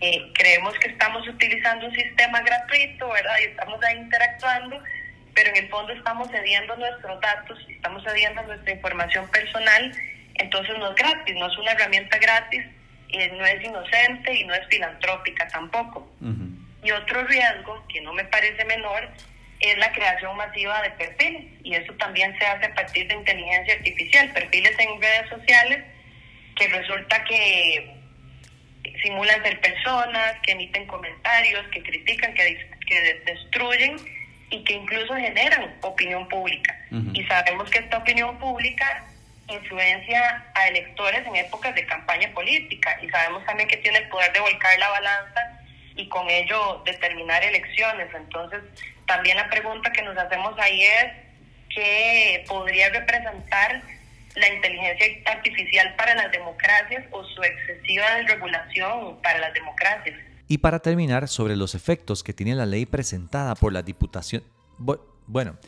eh, 0.00 0.32
creemos 0.34 0.78
que 0.80 0.88
estamos 0.88 1.26
utilizando 1.26 1.86
un 1.86 1.94
sistema 1.94 2.42
gratuito, 2.42 3.08
¿verdad? 3.08 3.38
Y 3.40 3.44
estamos 3.44 3.82
ahí 3.84 3.98
interactuando, 3.98 4.82
pero 5.32 5.50
en 5.50 5.56
el 5.56 5.68
fondo 5.70 5.92
estamos 5.92 6.28
cediendo 6.30 6.76
nuestros 6.76 7.20
datos, 7.20 7.58
estamos 7.70 8.02
cediendo 8.04 8.42
nuestra 8.42 8.72
información 8.72 9.30
personal, 9.30 9.92
entonces 10.34 10.76
no 10.76 10.90
es 10.90 10.96
gratis, 10.96 11.36
no 11.36 11.46
es 11.46 11.56
una 11.56 11.70
herramienta 11.70 12.18
gratis 12.18 12.64
no 13.32 13.46
es 13.46 13.64
inocente 13.64 14.34
y 14.34 14.44
no 14.44 14.54
es 14.54 14.66
filantrópica 14.68 15.48
tampoco. 15.48 16.08
Y 16.82 16.90
otro 16.90 17.24
riesgo, 17.24 17.84
que 17.88 18.00
no 18.02 18.12
me 18.12 18.24
parece 18.24 18.64
menor, 18.64 19.08
es 19.60 19.78
la 19.78 19.92
creación 19.92 20.36
masiva 20.36 20.82
de 20.82 20.90
perfiles. 20.92 21.44
Y 21.62 21.74
eso 21.74 21.92
también 21.94 22.36
se 22.38 22.46
hace 22.46 22.66
a 22.66 22.74
partir 22.74 23.06
de 23.08 23.14
inteligencia 23.14 23.74
artificial, 23.74 24.30
perfiles 24.32 24.78
en 24.78 25.00
redes 25.00 25.28
sociales 25.28 25.84
que 26.56 26.68
resulta 26.68 27.24
que 27.24 27.94
simulan 29.02 29.42
ser 29.42 29.60
personas, 29.60 30.36
que 30.42 30.52
emiten 30.52 30.86
comentarios, 30.86 31.66
que 31.68 31.82
critican, 31.82 32.34
que, 32.34 32.68
que 32.86 33.22
destruyen 33.26 33.96
y 34.50 34.64
que 34.64 34.74
incluso 34.74 35.14
generan 35.14 35.76
opinión 35.82 36.28
pública. 36.28 36.76
Y 37.12 37.22
sabemos 37.24 37.70
que 37.70 37.78
esta 37.78 37.98
opinión 37.98 38.38
pública 38.38 39.04
influencia 39.48 40.44
a 40.54 40.68
electores 40.68 41.26
en 41.26 41.36
épocas 41.36 41.74
de 41.74 41.86
campaña 41.86 42.30
política 42.34 42.98
y 43.02 43.08
sabemos 43.08 43.44
también 43.46 43.68
que 43.68 43.78
tiene 43.78 43.98
el 43.98 44.08
poder 44.08 44.32
de 44.32 44.40
volcar 44.40 44.78
la 44.78 44.88
balanza 44.90 45.57
y 45.98 46.08
con 46.08 46.30
ello 46.30 46.80
determinar 46.86 47.42
elecciones. 47.42 48.08
Entonces, 48.14 48.62
también 49.06 49.36
la 49.36 49.50
pregunta 49.50 49.92
que 49.92 50.02
nos 50.02 50.16
hacemos 50.16 50.54
ahí 50.58 50.82
es 50.82 51.06
qué 51.74 52.44
podría 52.48 52.88
representar 52.90 53.82
la 54.36 54.54
inteligencia 54.54 55.06
artificial 55.26 55.94
para 55.96 56.14
las 56.14 56.30
democracias 56.30 57.04
o 57.10 57.24
su 57.24 57.42
excesiva 57.42 58.14
desregulación 58.14 59.20
para 59.22 59.40
las 59.40 59.52
democracias. 59.52 60.16
Y 60.46 60.58
para 60.58 60.78
terminar, 60.78 61.28
sobre 61.28 61.56
los 61.56 61.74
efectos 61.74 62.22
que 62.22 62.32
tiene 62.32 62.54
la 62.54 62.64
ley 62.64 62.86
presentada 62.86 63.54
por 63.54 63.72
la 63.72 63.82
Diputación... 63.82 64.44
Bueno, 65.26 65.58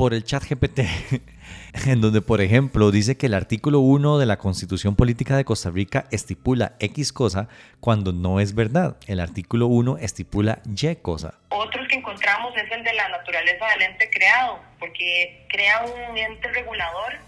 por 0.00 0.14
el 0.14 0.24
chat 0.24 0.42
GPT, 0.48 0.80
en 1.86 2.00
donde, 2.00 2.22
por 2.22 2.40
ejemplo, 2.40 2.90
dice 2.90 3.18
que 3.18 3.26
el 3.26 3.34
artículo 3.34 3.80
1 3.80 4.16
de 4.16 4.24
la 4.24 4.38
Constitución 4.38 4.96
Política 4.96 5.36
de 5.36 5.44
Costa 5.44 5.68
Rica 5.68 6.06
estipula 6.10 6.72
X 6.80 7.12
cosa 7.12 7.48
cuando 7.80 8.10
no 8.10 8.40
es 8.40 8.54
verdad. 8.54 8.96
El 9.06 9.20
artículo 9.20 9.66
1 9.66 9.98
estipula 9.98 10.62
Y 10.64 10.96
cosa. 10.96 11.34
Otros 11.50 11.86
que 11.86 11.96
encontramos 11.96 12.56
es 12.56 12.72
el 12.72 12.82
de 12.82 12.94
la 12.94 13.10
naturaleza 13.10 13.66
del 13.74 13.82
ente 13.82 14.08
creado, 14.08 14.60
porque 14.78 15.44
crea 15.50 15.84
un 15.84 16.16
ente 16.16 16.50
regulador 16.50 17.18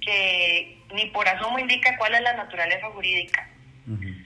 que 0.00 0.82
ni 0.92 1.06
por 1.10 1.28
asomo 1.28 1.60
indica 1.60 1.96
cuál 1.98 2.16
es 2.16 2.22
la 2.22 2.32
naturaleza 2.32 2.90
jurídica. 2.90 3.48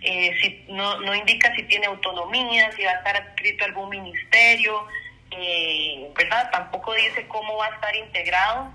Eh, 0.00 0.34
si, 0.40 0.64
no, 0.72 0.98
no 1.02 1.14
indica 1.14 1.54
si 1.54 1.64
tiene 1.64 1.84
autonomía, 1.84 2.72
si 2.72 2.84
va 2.84 2.92
a 2.92 2.94
estar 2.94 3.16
adscrito 3.16 3.64
a 3.64 3.66
algún 3.66 3.90
ministerio, 3.90 4.86
eh, 5.30 6.10
¿verdad? 6.16 6.50
Tampoco 6.50 6.94
dice 6.94 7.26
cómo 7.28 7.56
va 7.56 7.66
a 7.66 7.74
estar 7.74 7.94
integrado 7.94 8.72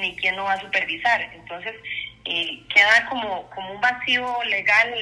ni 0.00 0.16
quién 0.16 0.36
lo 0.36 0.44
va 0.44 0.54
a 0.54 0.60
supervisar. 0.60 1.20
Entonces, 1.20 1.74
eh, 2.24 2.62
queda 2.74 3.06
como, 3.08 3.48
como 3.50 3.72
un 3.72 3.80
vacío 3.80 4.42
legal 4.44 4.94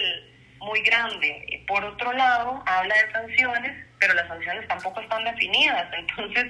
muy 0.58 0.80
grande. 0.82 1.62
Por 1.66 1.84
otro 1.84 2.12
lado, 2.12 2.62
habla 2.66 2.94
de 2.94 3.12
sanciones, 3.12 3.86
pero 3.98 4.14
las 4.14 4.28
sanciones 4.28 4.66
tampoco 4.68 5.00
están 5.00 5.24
definidas. 5.24 5.86
Entonces, 5.92 6.46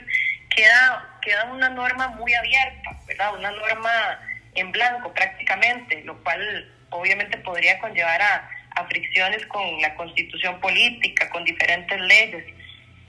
queda, 0.55 1.19
queda 1.23 1.45
una 1.45 1.69
norma 1.69 2.09
muy 2.09 2.33
abierta, 2.35 2.91
¿verdad? 3.07 3.35
Una 3.35 3.51
norma 3.51 4.21
en 4.55 4.73
blanco 4.73 5.13
prácticamente, 5.13 6.03
lo 6.05 6.23
cual 6.23 6.71
obviamente 6.91 7.39
podría 7.39 7.79
conllevar 7.81 8.23
a, 8.23 8.49
a 8.77 8.85
fricciones 8.87 9.45
con 9.47 9.81
la 9.81 9.95
constitución 9.97 10.61
política, 10.61 11.29
con 11.31 11.45
diferentes 11.45 12.01
leyes 12.01 12.45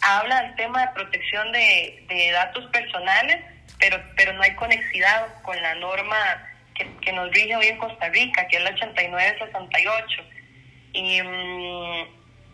habla 0.05 0.43
del 0.43 0.55
tema 0.55 0.85
de 0.85 0.93
protección 0.93 1.51
de, 1.51 2.29
datos 2.31 2.65
personales, 2.71 3.43
pero, 3.79 4.01
pero 4.15 4.33
no 4.33 4.43
hay 4.43 4.53
conexidad 4.55 5.41
con 5.41 5.59
la 5.61 5.75
norma 5.75 6.17
que, 6.75 7.11
nos 7.11 7.31
rige 7.31 7.55
hoy 7.55 7.67
en 7.67 7.77
Costa 7.77 8.09
Rica, 8.09 8.47
que 8.47 8.57
es 8.57 8.63
la 8.63 8.69
8968. 8.71 10.23
Y 10.93 11.21
mm, 11.21 12.03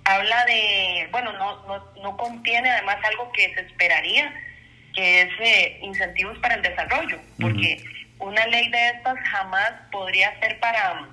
habla 0.06 0.46
de, 0.46 1.08
bueno, 1.12 1.34
no, 1.34 1.68
no, 1.68 1.92
no 2.02 2.18
contiene 2.18 2.70
además 2.70 2.98
algo 3.04 3.32
que 3.34 3.54
se 3.54 3.62
esperaría, 3.62 4.34
que 4.94 5.22
es 5.22 5.30
eh, 5.40 5.80
incentivos 5.82 6.38
para 6.40 6.56
el 6.56 6.62
desarrollo, 6.62 7.20
porque 7.40 7.84
una 8.20 8.46
ley 8.48 8.70
de 8.70 8.90
estas 8.90 9.18
jamás 9.30 9.72
podría 9.92 10.38
ser 10.40 10.60
para, 10.60 11.08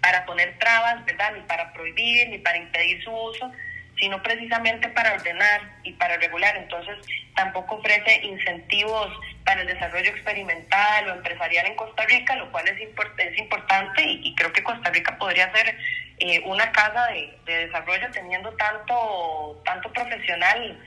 para 0.00 0.24
poner 0.26 0.58
trabas, 0.58 1.04
¿verdad? 1.04 1.32
Ni 1.34 1.40
para 1.42 1.72
prohibir, 1.72 2.28
ni 2.28 2.38
para 2.38 2.58
impedir 2.58 3.02
su 3.02 3.10
uso, 3.10 3.50
sino 3.98 4.22
precisamente 4.22 4.88
para 4.90 5.14
ordenar 5.14 5.60
y 5.82 5.92
para 5.92 6.16
regular. 6.18 6.56
Entonces, 6.56 6.96
tampoco 7.34 7.76
ofrece 7.76 8.24
incentivos 8.24 9.08
para 9.44 9.62
el 9.62 9.66
desarrollo 9.66 10.10
experimental 10.10 11.08
o 11.08 11.14
empresarial 11.14 11.66
en 11.66 11.76
Costa 11.76 12.04
Rica, 12.04 12.36
lo 12.36 12.50
cual 12.50 12.68
es, 12.68 12.80
es 12.80 13.38
importante 13.38 14.02
y, 14.02 14.34
creo 14.34 14.52
que 14.52 14.62
Costa 14.62 14.90
Rica 14.90 15.16
podría 15.18 15.50
ser 15.52 15.76
eh, 16.18 16.40
una 16.44 16.70
casa 16.72 17.06
de, 17.06 17.38
desarrollo 17.46 18.10
teniendo 18.12 18.52
tanto, 18.52 19.62
tanto 19.64 19.92
profesional 19.92 20.78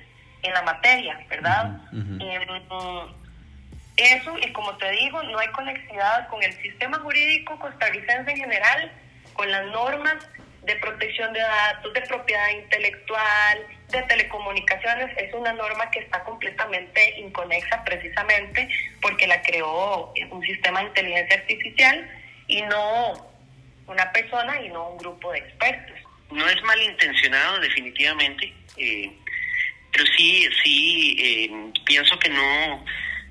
en 0.42 0.54
la 0.54 0.62
materia, 0.62 1.20
¿verdad? 1.30 1.78
Em, 1.92 3.10
eso, 3.98 4.38
y 4.38 4.52
como 4.54 4.78
te 4.78 4.90
digo, 4.92 5.22
no 5.24 5.40
hay 5.40 5.48
conexidad 5.50 6.28
con 6.30 6.42
el 6.42 6.54
sistema 6.62 7.00
jurídico 7.00 7.60
costarricense 7.60 8.32
en 8.32 8.38
general, 8.38 8.92
con 9.34 9.52
las 9.52 9.66
normas 9.68 10.16
de 10.64 10.76
protección 10.76 11.34
de 11.34 11.40
datos, 11.40 11.94
de 11.94 12.02
propiedad 12.02 12.50
intelectual, 12.50 13.66
de 13.90 14.02
telecomunicaciones, 14.04 15.18
es 15.18 15.34
una 15.34 15.54
norma 15.54 15.90
que 15.92 16.00
está 16.00 16.24
completamente 16.24 17.20
inconexa 17.20 17.84
precisamente 17.84 18.70
porque 19.02 19.26
la 19.28 19.42
creó 19.42 20.14
un 20.30 20.42
sistema 20.44 20.82
de 20.82 20.88
inteligencia 20.88 21.38
artificial 21.38 22.10
y 22.48 22.62
no 22.64 23.30
una 23.88 24.12
persona 24.12 24.62
y 24.62 24.70
no 24.70 24.90
un 24.90 24.98
grupo 24.98 25.32
de 25.32 25.40
expertos. 25.40 25.98
No 26.32 26.48
es 26.48 26.62
malintencionado 26.62 27.60
definitivamente, 27.60 28.54
eh, 28.78 29.12
pero 29.92 30.06
sí, 30.16 30.48
sí 30.64 31.18
eh, 31.20 31.72
pienso 31.86 32.18
que 32.20 32.30
no, 32.30 32.86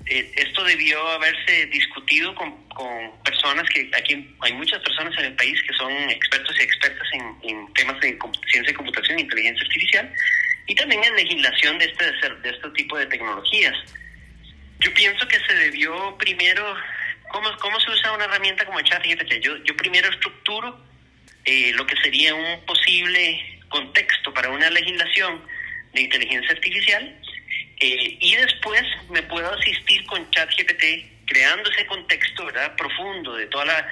eh, 0.09 0.31
esto 0.35 0.63
debió 0.63 1.07
haberse 1.07 1.67
discutido 1.67 2.33
con, 2.33 2.67
con, 2.69 3.11
personas 3.23 3.69
que 3.69 3.91
aquí 3.95 4.35
hay 4.39 4.53
muchas 4.53 4.81
personas 4.81 5.13
en 5.19 5.25
el 5.25 5.35
país 5.35 5.61
que 5.61 5.73
son 5.75 5.91
expertos 6.09 6.59
y 6.59 6.63
expertas 6.63 7.07
en, 7.43 7.73
temas 7.73 7.99
de 7.99 8.17
ciencia 8.49 8.71
de 8.71 8.73
computación 8.73 9.19
e 9.19 9.21
inteligencia 9.21 9.63
artificial 9.63 10.11
y 10.65 10.73
también 10.73 11.03
en 11.03 11.15
legislación 11.15 11.77
de 11.77 11.85
este, 11.85 12.05
de 12.41 12.49
este 12.49 12.69
tipo 12.71 12.97
de 12.97 13.05
tecnologías. 13.05 13.75
Yo 14.79 14.91
pienso 14.95 15.27
que 15.27 15.37
se 15.47 15.53
debió 15.53 16.17
primero, 16.17 16.75
¿cómo, 17.31 17.55
cómo 17.59 17.79
se 17.79 17.91
usa 17.91 18.13
una 18.13 18.25
herramienta 18.25 18.65
como 18.65 18.81
ChatGPT? 18.81 19.33
Yo, 19.41 19.57
yo 19.63 19.77
primero 19.77 20.09
estructuro 20.09 20.83
eh, 21.45 21.71
lo 21.75 21.85
que 21.85 21.95
sería 21.97 22.33
un 22.33 22.65
posible 22.65 23.61
contexto 23.69 24.33
para 24.33 24.49
una 24.49 24.71
legislación 24.71 25.45
de 25.93 26.01
inteligencia 26.01 26.51
artificial 26.51 27.21
eh, 27.79 28.17
y 28.19 28.35
después 28.35 28.83
me 29.09 29.23
puedo 29.23 29.49
asistir 29.53 30.05
con 30.05 30.29
ChatGPT 30.31 31.25
creando 31.25 31.69
ese 31.71 31.85
contexto 31.85 32.45
¿verdad? 32.45 32.75
profundo 32.75 33.35
de 33.35 33.45
toda 33.47 33.65
la, 33.65 33.87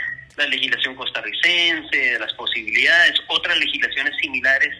legislación 0.49 0.95
costarricense, 0.95 1.97
de 1.97 2.19
las 2.19 2.31
posibilidades, 2.33 3.19
otras 3.27 3.57
legislaciones 3.57 4.13
similares 4.21 4.75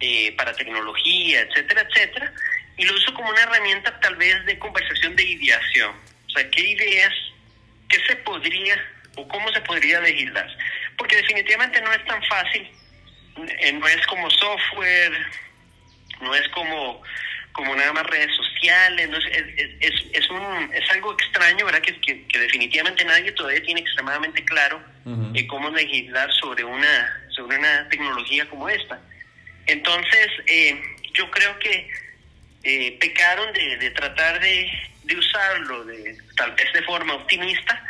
eh, 0.00 0.34
para 0.36 0.52
tecnología, 0.52 1.42
etcétera, 1.42 1.86
etcétera, 1.88 2.32
y 2.76 2.84
lo 2.84 2.92
uso 2.92 3.14
como 3.14 3.30
una 3.30 3.42
herramienta 3.42 4.00
tal 4.00 4.16
vez 4.16 4.44
de 4.46 4.58
conversación 4.58 5.14
de 5.14 5.22
ideación. 5.22 5.94
O 6.26 6.30
sea, 6.30 6.50
¿qué 6.50 6.60
ideas, 6.60 7.12
qué 7.88 7.98
se 8.04 8.16
podría 8.16 8.84
o 9.14 9.28
cómo 9.28 9.48
se 9.52 9.60
podría 9.60 10.00
legislar? 10.00 10.48
Porque 10.98 11.16
definitivamente 11.16 11.80
no 11.82 11.92
es 11.92 12.04
tan 12.04 12.20
fácil, 12.24 12.68
eh, 13.60 13.72
no 13.74 13.86
es 13.86 14.04
como 14.08 14.28
software, 14.28 15.12
no 16.20 16.34
es 16.34 16.48
como 16.48 17.00
como 17.56 17.74
nada 17.74 17.92
más 17.94 18.04
redes 18.06 18.30
sociales, 18.36 19.08
no 19.08 19.16
es, 19.16 19.24
es, 19.80 19.94
es, 20.12 20.30
un, 20.30 20.70
es 20.74 20.90
algo 20.90 21.14
extraño, 21.14 21.64
¿verdad? 21.64 21.80
Que, 21.80 21.98
que, 22.00 22.38
definitivamente 22.38 23.02
nadie 23.04 23.32
todavía 23.32 23.62
tiene 23.62 23.80
extremadamente 23.80 24.44
claro 24.44 24.80
eh, 25.34 25.46
cómo 25.46 25.70
legislar 25.70 26.30
sobre 26.34 26.64
una, 26.64 27.28
sobre 27.30 27.56
una 27.58 27.88
tecnología 27.88 28.46
como 28.50 28.68
esta. 28.68 29.00
Entonces, 29.66 30.28
eh, 30.46 30.80
yo 31.14 31.30
creo 31.30 31.58
que 31.58 31.90
eh, 32.62 32.98
pecaron 33.00 33.52
de, 33.54 33.78
de 33.78 33.90
tratar 33.92 34.38
de, 34.38 34.70
de, 35.04 35.16
usarlo, 35.16 35.84
de, 35.86 36.18
tal 36.36 36.52
vez 36.52 36.70
de 36.74 36.82
forma 36.82 37.14
optimista, 37.14 37.82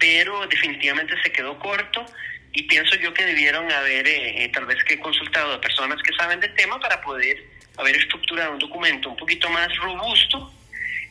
pero 0.00 0.48
definitivamente 0.48 1.14
se 1.22 1.30
quedó 1.30 1.56
corto 1.60 2.04
y 2.52 2.64
pienso 2.64 2.96
yo 2.96 3.14
que 3.14 3.24
debieron 3.24 3.70
haber 3.70 4.04
tal 4.50 4.66
vez 4.66 4.82
que 4.82 4.98
consultado 4.98 5.54
a 5.54 5.60
personas 5.60 6.02
que 6.02 6.12
saben 6.14 6.40
del 6.40 6.52
tema 6.54 6.80
para 6.80 7.00
poder 7.00 7.51
haber 7.76 7.96
estructurado 7.96 8.52
un 8.52 8.58
documento 8.58 9.10
un 9.10 9.16
poquito 9.16 9.48
más 9.50 9.74
robusto 9.76 10.52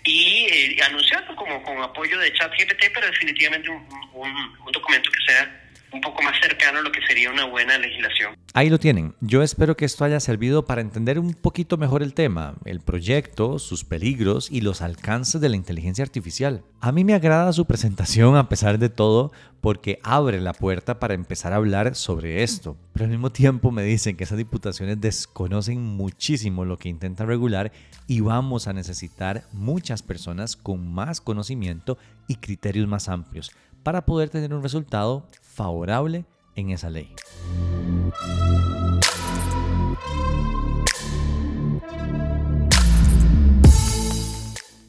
y 0.04 0.48
eh, 0.52 0.84
anunciarlo 0.84 1.36
como 1.36 1.62
con 1.64 1.82
apoyo 1.82 2.18
de 2.20 2.34
ChatGPT, 2.34 2.92
pero 2.94 3.08
definitivamente 3.08 3.70
un, 3.70 3.86
un, 4.14 4.72
documento 4.72 5.12
que 5.12 5.32
sea 5.32 5.62
un 5.94 6.02
poco 6.02 6.22
más 6.22 6.36
cercano 6.42 6.80
a 6.80 6.82
lo 6.82 6.92
que 6.92 7.00
sería 7.08 7.30
una 7.30 7.46
buena 7.46 7.78
legislación. 7.78 8.36
Ahí 8.54 8.70
lo 8.70 8.80
tienen. 8.80 9.14
Yo 9.20 9.44
espero 9.44 9.76
que 9.76 9.86
esto 9.86 10.06
haya 10.06 10.20
servido 10.20 10.66
para 10.66 10.82
entender 10.82 11.20
un 11.20 11.34
poquito 11.34 11.78
mejor 11.78 12.02
el 12.04 12.14
tema, 12.14 12.56
el 12.66 12.80
proyecto, 12.80 13.60
sus 13.60 13.84
peligros 13.84 14.50
y 14.52 14.62
los 14.62 14.82
alcances 14.82 15.42
de 15.42 15.50
la 15.50 15.56
inteligencia 15.56 16.04
artificial. 16.04 16.64
A 16.80 16.92
mí 16.92 17.04
me 17.04 17.14
agrada 17.14 17.54
su 17.54 17.66
presentación 17.66 18.36
a 18.36 18.50
pesar 18.50 18.78
de 18.78 18.90
todo 18.90 19.32
porque 19.60 20.00
abre 20.04 20.42
la 20.42 20.54
puerta 20.54 21.00
para 21.00 21.14
empezar 21.14 21.54
a 21.54 21.58
hablar 21.58 21.96
sobre 21.96 22.44
esto. 22.44 22.78
Pero 22.94 23.06
al 23.06 23.12
mismo 23.12 23.32
tiempo 23.32 23.72
me 23.72 23.84
dicen 23.84 24.18
que 24.18 24.24
esas 24.24 24.38
diputaciones 24.38 25.00
desconocen 25.00 25.82
muchísimo 25.82 26.66
lo 26.66 26.78
que 26.78 26.90
intentan 26.90 27.28
regular 27.28 27.72
y 28.08 28.22
vamos 28.22 28.68
a 28.68 28.74
necesitar 28.74 29.44
muchas 29.52 30.02
personas 30.02 30.56
con 30.56 30.92
más 30.92 31.22
conocimiento 31.22 31.98
y 32.28 32.36
criterios 32.36 32.88
más 32.88 33.08
amplios 33.08 33.52
para 33.84 34.06
poder 34.06 34.30
tener 34.30 34.54
un 34.54 34.64
resultado 34.64 35.28
favorable 35.62 36.26
en 36.56 36.72
esa 36.72 36.90
ley. 36.90 37.14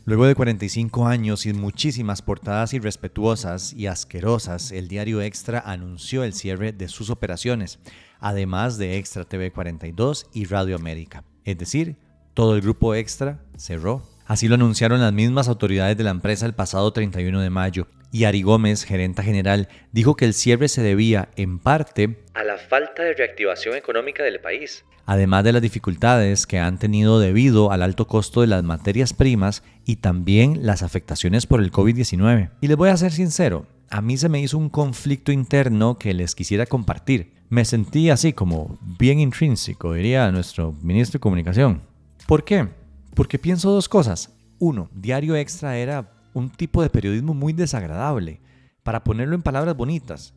Luego 0.07 0.27
de 0.27 0.35
45 0.35 1.07
años 1.07 1.45
y 1.45 1.53
muchísimas 1.53 2.23
portadas 2.23 2.73
irrespetuosas 2.73 3.75
y 3.75 3.87
asquerosas, 3.87 4.73
el 4.73 4.89
diario 4.89 5.21
Extra 5.21 5.61
anunció 5.61 6.25
el 6.25 6.33
cierre 6.33 6.73
de 6.73 6.89
sus 6.89 7.11
operaciones, 7.11 7.79
además 8.19 8.79
de 8.79 8.97
Extra 8.97 9.25
TV 9.25 9.53
42 9.53 10.27
y 10.33 10.47
Radio 10.47 10.75
América. 10.77 11.23
Es 11.45 11.59
decir, 11.59 11.97
todo 12.33 12.57
el 12.57 12.63
grupo 12.63 12.95
Extra 12.95 13.45
cerró. 13.57 14.03
Así 14.27 14.49
lo 14.49 14.55
anunciaron 14.55 15.01
las 15.01 15.13
mismas 15.13 15.49
autoridades 15.49 15.99
de 15.99 16.05
la 16.05 16.11
empresa 16.11 16.47
el 16.47 16.55
pasado 16.55 16.93
31 16.93 17.41
de 17.41 17.51
mayo, 17.51 17.87
y 18.12 18.25
Ari 18.25 18.42
Gómez, 18.42 18.85
gerenta 18.85 19.22
general, 19.22 19.68
dijo 19.90 20.14
que 20.14 20.27
el 20.27 20.35
cierre 20.35 20.68
se 20.68 20.83
debía 20.83 21.31
en 21.35 21.59
parte 21.59 22.18
a 22.35 22.44
la 22.44 22.59
falta 22.59 23.03
de 23.03 23.14
reactivación 23.14 23.75
económica 23.75 24.22
del 24.22 24.38
país, 24.38 24.85
además 25.07 25.44
de 25.44 25.53
las 25.53 25.62
dificultades 25.62 26.46
que 26.46 26.59
han 26.59 26.79
tenido 26.79 27.18
debido 27.18 27.72
al 27.72 27.83
alto 27.83 28.07
costo 28.07 28.42
de 28.42 28.46
las 28.46 28.62
materias 28.62 29.14
primas 29.14 29.64
y 29.87 29.96
también 29.96 30.64
las 30.66 30.83
afectaciones 30.83 31.46
por 31.46 31.61
el 31.61 31.72
COVID-19. 31.72 32.51
Y 32.61 32.68
les 32.68 32.77
voy 32.77 32.90
a 32.90 32.96
ser 32.98 33.12
sincero, 33.12 33.66
a 33.88 34.03
mí 34.03 34.16
se 34.18 34.29
me 34.29 34.40
hizo 34.40 34.59
un 34.59 34.68
conflicto 34.68 35.33
interno 35.33 35.98
que 35.98 36.14
les 36.14 36.35
quisiera 36.35 36.66
compartir. 36.66 37.33
Me 37.48 37.64
sentí 37.64 38.11
así 38.11 38.33
como 38.33 38.79
bien 38.98 39.20
intrínseco, 39.20 39.94
diría 39.94 40.31
nuestro 40.31 40.72
ministro 40.83 41.18
de 41.18 41.22
Comunicación. 41.22 41.83
¿Por 42.27 42.44
qué? 42.44 42.68
Porque 43.14 43.38
pienso 43.38 43.70
dos 43.70 43.88
cosas. 43.88 44.35
Uno, 44.59 44.88
Diario 44.94 45.35
Extra 45.37 45.77
era 45.77 46.11
un 46.35 46.51
tipo 46.51 46.83
de 46.83 46.90
periodismo 46.90 47.35
muy 47.35 47.53
desagradable, 47.53 48.40
para 48.83 49.05
ponerlo 49.05 49.35
en 49.35 49.42
palabras 49.42 49.77
bonitas, 49.77 50.35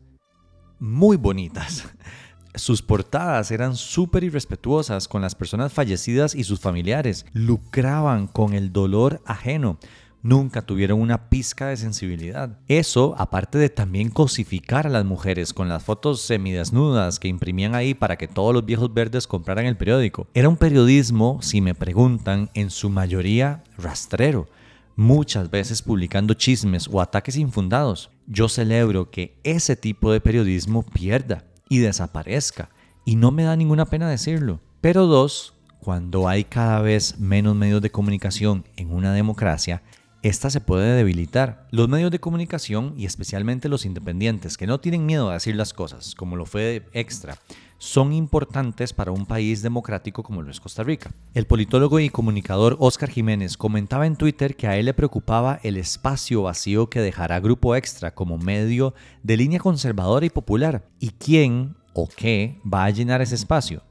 muy 0.78 1.16
bonitas. 1.16 1.84
Sus 2.54 2.80
portadas 2.80 3.50
eran 3.50 3.76
súper 3.76 4.24
irrespetuosas 4.24 5.08
con 5.08 5.20
las 5.20 5.34
personas 5.34 5.74
fallecidas 5.74 6.34
y 6.34 6.42
sus 6.42 6.58
familiares, 6.58 7.26
lucraban 7.34 8.28
con 8.28 8.54
el 8.54 8.72
dolor 8.72 9.20
ajeno, 9.26 9.78
nunca 10.22 10.62
tuvieron 10.62 11.02
una 11.02 11.28
pizca 11.28 11.66
de 11.66 11.76
sensibilidad. 11.76 12.58
Eso, 12.66 13.14
aparte 13.18 13.58
de 13.58 13.68
también 13.68 14.08
cosificar 14.08 14.86
a 14.86 14.90
las 14.90 15.04
mujeres 15.04 15.52
con 15.52 15.68
las 15.68 15.84
fotos 15.84 16.22
semidesnudas 16.22 17.18
que 17.18 17.28
imprimían 17.28 17.74
ahí 17.74 17.92
para 17.92 18.16
que 18.16 18.26
todos 18.26 18.54
los 18.54 18.64
viejos 18.64 18.94
verdes 18.94 19.26
compraran 19.26 19.66
el 19.66 19.76
periódico. 19.76 20.26
Era 20.32 20.48
un 20.48 20.56
periodismo, 20.56 21.42
si 21.42 21.60
me 21.60 21.74
preguntan, 21.74 22.48
en 22.54 22.70
su 22.70 22.88
mayoría 22.88 23.64
rastrero 23.76 24.48
muchas 24.96 25.50
veces 25.50 25.82
publicando 25.82 26.34
chismes 26.34 26.88
o 26.90 27.00
ataques 27.00 27.36
infundados. 27.36 28.10
Yo 28.26 28.48
celebro 28.48 29.10
que 29.10 29.38
ese 29.44 29.76
tipo 29.76 30.10
de 30.10 30.20
periodismo 30.20 30.82
pierda 30.82 31.44
y 31.68 31.78
desaparezca, 31.78 32.70
y 33.04 33.16
no 33.16 33.30
me 33.30 33.44
da 33.44 33.54
ninguna 33.54 33.86
pena 33.86 34.08
decirlo. 34.08 34.60
Pero 34.80 35.06
dos, 35.06 35.54
cuando 35.80 36.28
hay 36.28 36.44
cada 36.44 36.80
vez 36.80 37.18
menos 37.20 37.54
medios 37.54 37.82
de 37.82 37.90
comunicación 37.90 38.64
en 38.76 38.92
una 38.92 39.12
democracia, 39.12 39.82
esta 40.22 40.50
se 40.50 40.60
puede 40.60 40.96
debilitar. 40.96 41.68
Los 41.70 41.88
medios 41.88 42.10
de 42.10 42.18
comunicación, 42.18 42.94
y 42.96 43.06
especialmente 43.06 43.68
los 43.68 43.84
independientes, 43.84 44.56
que 44.56 44.66
no 44.66 44.80
tienen 44.80 45.06
miedo 45.06 45.30
a 45.30 45.34
decir 45.34 45.54
las 45.54 45.72
cosas, 45.72 46.16
como 46.16 46.34
lo 46.34 46.46
fue 46.46 46.88
Extra, 46.92 47.38
son 47.78 48.12
importantes 48.12 48.92
para 48.92 49.12
un 49.12 49.26
país 49.26 49.62
democrático 49.62 50.22
como 50.22 50.42
lo 50.42 50.50
es 50.50 50.60
Costa 50.60 50.82
Rica. 50.82 51.10
El 51.34 51.46
politólogo 51.46 52.00
y 52.00 52.08
comunicador 52.08 52.76
Oscar 52.80 53.10
Jiménez 53.10 53.56
comentaba 53.56 54.06
en 54.06 54.16
Twitter 54.16 54.56
que 54.56 54.66
a 54.66 54.76
él 54.76 54.86
le 54.86 54.94
preocupaba 54.94 55.60
el 55.62 55.76
espacio 55.76 56.42
vacío 56.42 56.88
que 56.88 57.00
dejará 57.00 57.40
Grupo 57.40 57.76
Extra 57.76 58.14
como 58.14 58.38
medio 58.38 58.94
de 59.22 59.36
línea 59.36 59.60
conservadora 59.60 60.24
y 60.26 60.30
popular, 60.30 60.88
y 60.98 61.10
quién 61.10 61.76
o 61.92 62.08
qué 62.08 62.58
va 62.62 62.84
a 62.84 62.90
llenar 62.90 63.20
ese 63.20 63.34
espacio. 63.34 63.82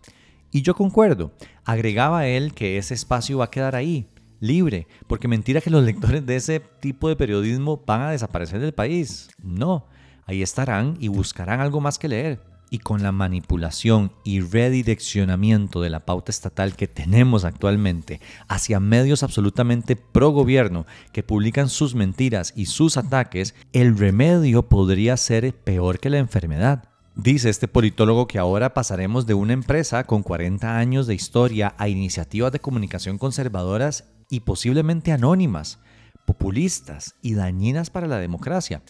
Y 0.51 0.61
yo 0.61 0.73
concuerdo, 0.73 1.31
agregaba 1.63 2.27
él 2.27 2.53
que 2.53 2.77
ese 2.77 2.93
espacio 2.93 3.39
va 3.39 3.45
a 3.45 3.51
quedar 3.51 3.75
ahí, 3.75 4.07
libre, 4.39 4.87
porque 5.07 5.27
mentira 5.27 5.61
que 5.61 5.69
los 5.69 5.83
lectores 5.83 6.25
de 6.25 6.35
ese 6.35 6.59
tipo 6.59 7.09
de 7.09 7.15
periodismo 7.15 7.83
van 7.85 8.01
a 8.01 8.11
desaparecer 8.11 8.59
del 8.59 8.73
país. 8.73 9.29
No, 9.37 9.87
ahí 10.25 10.41
estarán 10.41 10.97
y 10.99 11.07
buscarán 11.07 11.59
algo 11.59 11.81
más 11.81 11.99
que 11.99 12.07
leer 12.07 12.54
y 12.69 12.80
con 12.80 13.04
la 13.04 13.12
manipulación 13.12 14.12
y 14.23 14.41
redireccionamiento 14.41 15.82
de 15.82 15.89
la 15.89 16.06
pauta 16.06 16.32
estatal 16.32 16.75
que 16.75 16.88
tenemos 16.88 17.45
actualmente 17.45 18.21
hacia 18.47 18.80
medios 18.80 19.23
absolutamente 19.23 19.95
pro 19.95 20.30
gobierno 20.30 20.86
que 21.12 21.23
publican 21.23 21.69
sus 21.69 21.95
mentiras 21.95 22.54
y 22.56 22.65
sus 22.65 22.97
ataques, 22.97 23.56
el 23.73 23.97
remedio 23.97 24.69
podría 24.69 25.17
ser 25.17 25.54
peor 25.54 25.99
que 25.99 26.10
la 26.10 26.17
enfermedad. 26.17 26.89
Dice 27.15 27.49
este 27.49 27.69
politólogo 27.69 28.28
que 28.28 28.39
ahora 28.39 28.73
pasaremos 28.73 29.25
de 29.25 29.36
una 29.36 29.54
empresa 29.54 30.04
con 30.04 30.21
40 30.21 30.78
años 30.78 31.08
de 31.08 31.15
historia 31.15 31.73
a 31.78 31.88
iniciativas 31.88 32.51
de 32.51 32.60
comunicación 32.60 33.17
conservadoras 33.17 34.04
y 34.30 34.41
posiblemente 34.41 35.13
anónimas, 35.13 35.80
populistas 36.25 37.15
y 37.21 37.36
dañinas 37.36 37.89
para 37.89 38.08
la 38.08 38.17
democracia 38.17 38.82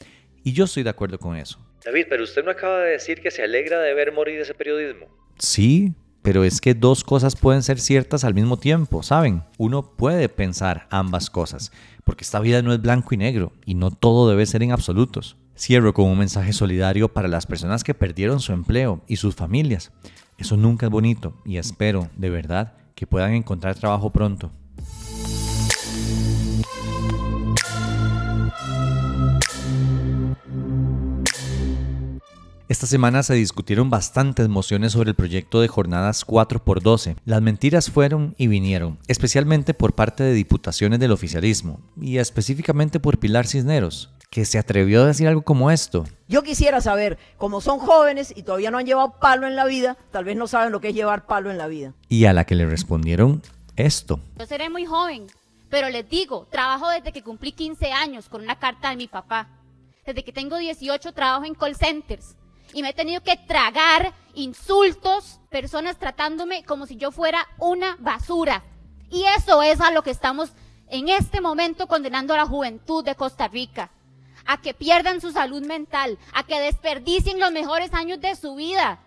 Y 0.43 0.53
yo 0.53 0.65
estoy 0.65 0.83
de 0.83 0.89
acuerdo 0.89 1.19
con 1.19 1.35
eso. 1.35 1.64
David, 1.85 2.07
pero 2.09 2.23
usted 2.23 2.43
no 2.43 2.49
acaba 2.49 2.79
de 2.79 2.93
decir 2.93 3.21
que 3.21 3.29
se 3.29 3.43
alegra 3.43 3.79
de 3.79 3.93
ver 3.93 4.11
morir 4.11 4.39
ese 4.39 4.55
periodismo. 4.55 5.05
Sí, 5.37 5.93
pero 6.23 6.43
es 6.43 6.59
que 6.59 6.73
dos 6.73 7.03
cosas 7.03 7.35
pueden 7.35 7.61
ser 7.61 7.79
ciertas 7.79 8.23
al 8.23 8.33
mismo 8.33 8.57
tiempo, 8.57 9.03
¿saben? 9.03 9.43
Uno 9.59 9.95
puede 9.95 10.27
pensar 10.27 10.87
ambas 10.89 11.29
cosas, 11.29 11.71
porque 12.03 12.23
esta 12.23 12.39
vida 12.39 12.63
no 12.63 12.73
es 12.73 12.81
blanco 12.81 13.13
y 13.13 13.17
negro, 13.17 13.53
y 13.67 13.75
no 13.75 13.91
todo 13.91 14.27
debe 14.27 14.47
ser 14.47 14.63
en 14.63 14.71
absolutos. 14.71 15.37
Cierro 15.55 15.93
con 15.93 16.05
un 16.05 16.17
mensaje 16.17 16.53
solidario 16.53 17.13
para 17.13 17.27
las 17.27 17.45
personas 17.45 17.83
que 17.83 17.93
perdieron 17.93 18.39
su 18.39 18.51
empleo 18.51 19.03
y 19.07 19.17
sus 19.17 19.35
familias. 19.35 19.91
Eso 20.39 20.57
nunca 20.57 20.87
es 20.87 20.91
bonito, 20.91 21.39
y 21.45 21.57
espero, 21.57 22.09
de 22.17 22.31
verdad, 22.31 22.73
que 22.95 23.05
puedan 23.05 23.35
encontrar 23.35 23.75
trabajo 23.75 24.09
pronto. 24.09 24.51
Esta 32.67 32.87
semana 32.87 33.21
se 33.21 33.35
discutieron 33.35 33.91
bastantes 33.91 34.49
mociones 34.49 34.93
sobre 34.93 35.11
el 35.11 35.15
proyecto 35.15 35.61
de 35.61 35.67
jornadas 35.67 36.25
4x12. 36.25 37.15
Las 37.23 37.39
mentiras 37.43 37.91
fueron 37.91 38.33
y 38.39 38.47
vinieron, 38.47 38.97
especialmente 39.07 39.75
por 39.75 39.93
parte 39.93 40.23
de 40.23 40.33
diputaciones 40.33 40.99
del 40.99 41.11
oficialismo, 41.11 41.79
y 42.01 42.17
específicamente 42.17 42.99
por 42.99 43.19
Pilar 43.19 43.45
Cisneros, 43.45 44.09
que 44.31 44.45
se 44.45 44.57
atrevió 44.57 45.03
a 45.03 45.05
decir 45.05 45.27
algo 45.27 45.43
como 45.43 45.69
esto. 45.69 46.05
Yo 46.27 46.41
quisiera 46.41 46.81
saber, 46.81 47.19
como 47.37 47.61
son 47.61 47.77
jóvenes 47.77 48.33
y 48.35 48.41
todavía 48.41 48.71
no 48.71 48.79
han 48.79 48.87
llevado 48.87 49.19
palo 49.19 49.45
en 49.45 49.55
la 49.55 49.65
vida, 49.65 49.95
tal 50.09 50.25
vez 50.25 50.35
no 50.35 50.47
saben 50.47 50.71
lo 50.71 50.81
que 50.81 50.89
es 50.89 50.95
llevar 50.95 51.27
palo 51.27 51.51
en 51.51 51.59
la 51.59 51.67
vida. 51.67 51.93
Y 52.09 52.25
a 52.25 52.33
la 52.33 52.45
que 52.45 52.55
le 52.55 52.65
respondieron 52.65 53.43
esto. 53.75 54.19
Yo 54.39 54.47
seré 54.47 54.71
muy 54.71 54.87
joven, 54.87 55.27
pero 55.69 55.87
les 55.89 56.09
digo, 56.09 56.47
trabajo 56.49 56.89
desde 56.89 57.11
que 57.11 57.21
cumplí 57.21 57.51
15 57.51 57.91
años 57.91 58.27
con 58.27 58.41
una 58.41 58.57
carta 58.57 58.89
de 58.89 58.95
mi 58.95 59.07
papá. 59.07 59.49
Desde 60.03 60.23
que 60.23 60.31
tengo 60.31 60.57
18 60.57 61.13
trabajo 61.13 61.45
en 61.45 61.53
call 61.53 61.75
centers 61.75 62.35
y 62.75 62.81
me 62.81 62.89
he 62.89 62.93
tenido 62.93 63.23
que 63.23 63.37
tragar 63.37 64.13
insultos, 64.33 65.39
personas 65.49 65.97
tratándome 65.97 66.65
como 66.65 66.85
si 66.85 66.97
yo 66.97 67.09
fuera 67.09 67.47
una 67.57 67.95
basura. 68.01 68.65
Y 69.09 69.23
eso 69.37 69.63
es 69.63 69.79
a 69.79 69.91
lo 69.91 70.03
que 70.03 70.11
estamos 70.11 70.51
en 70.89 71.07
este 71.07 71.39
momento 71.39 71.87
condenando 71.87 72.33
a 72.33 72.37
la 72.37 72.45
juventud 72.45 73.01
de 73.05 73.15
Costa 73.15 73.47
Rica. 73.47 73.91
A 74.45 74.59
que 74.59 74.73
pierdan 74.73 75.21
su 75.21 75.31
salud 75.31 75.65
mental, 75.65 76.19
a 76.33 76.43
que 76.43 76.59
desperdicien 76.59 77.39
los 77.39 77.53
mejores 77.53 77.93
años 77.93 78.19
de 78.19 78.35
su 78.35 78.55
vida 78.55 78.99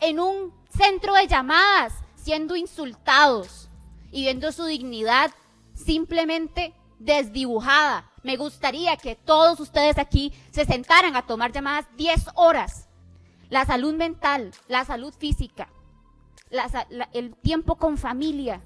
en 0.00 0.20
un 0.20 0.52
centro 0.76 1.14
de 1.14 1.26
llamadas, 1.26 1.94
siendo 2.16 2.54
insultados 2.54 3.70
y 4.12 4.24
viendo 4.24 4.52
su 4.52 4.66
dignidad 4.66 5.30
simplemente 5.72 6.74
desdibujada. 6.98 8.10
Me 8.22 8.36
gustaría 8.36 8.98
que 8.98 9.14
todos 9.14 9.58
ustedes 9.58 9.96
aquí 9.96 10.34
se 10.50 10.66
sentaran 10.66 11.16
a 11.16 11.26
tomar 11.26 11.50
llamadas 11.50 11.86
10 11.96 12.26
horas 12.34 12.85
la 13.50 13.64
salud 13.64 13.94
mental, 13.94 14.52
la 14.68 14.84
salud 14.84 15.12
física, 15.12 15.68
el 17.12 17.34
tiempo 17.36 17.76
con 17.76 17.98
familia, 17.98 18.60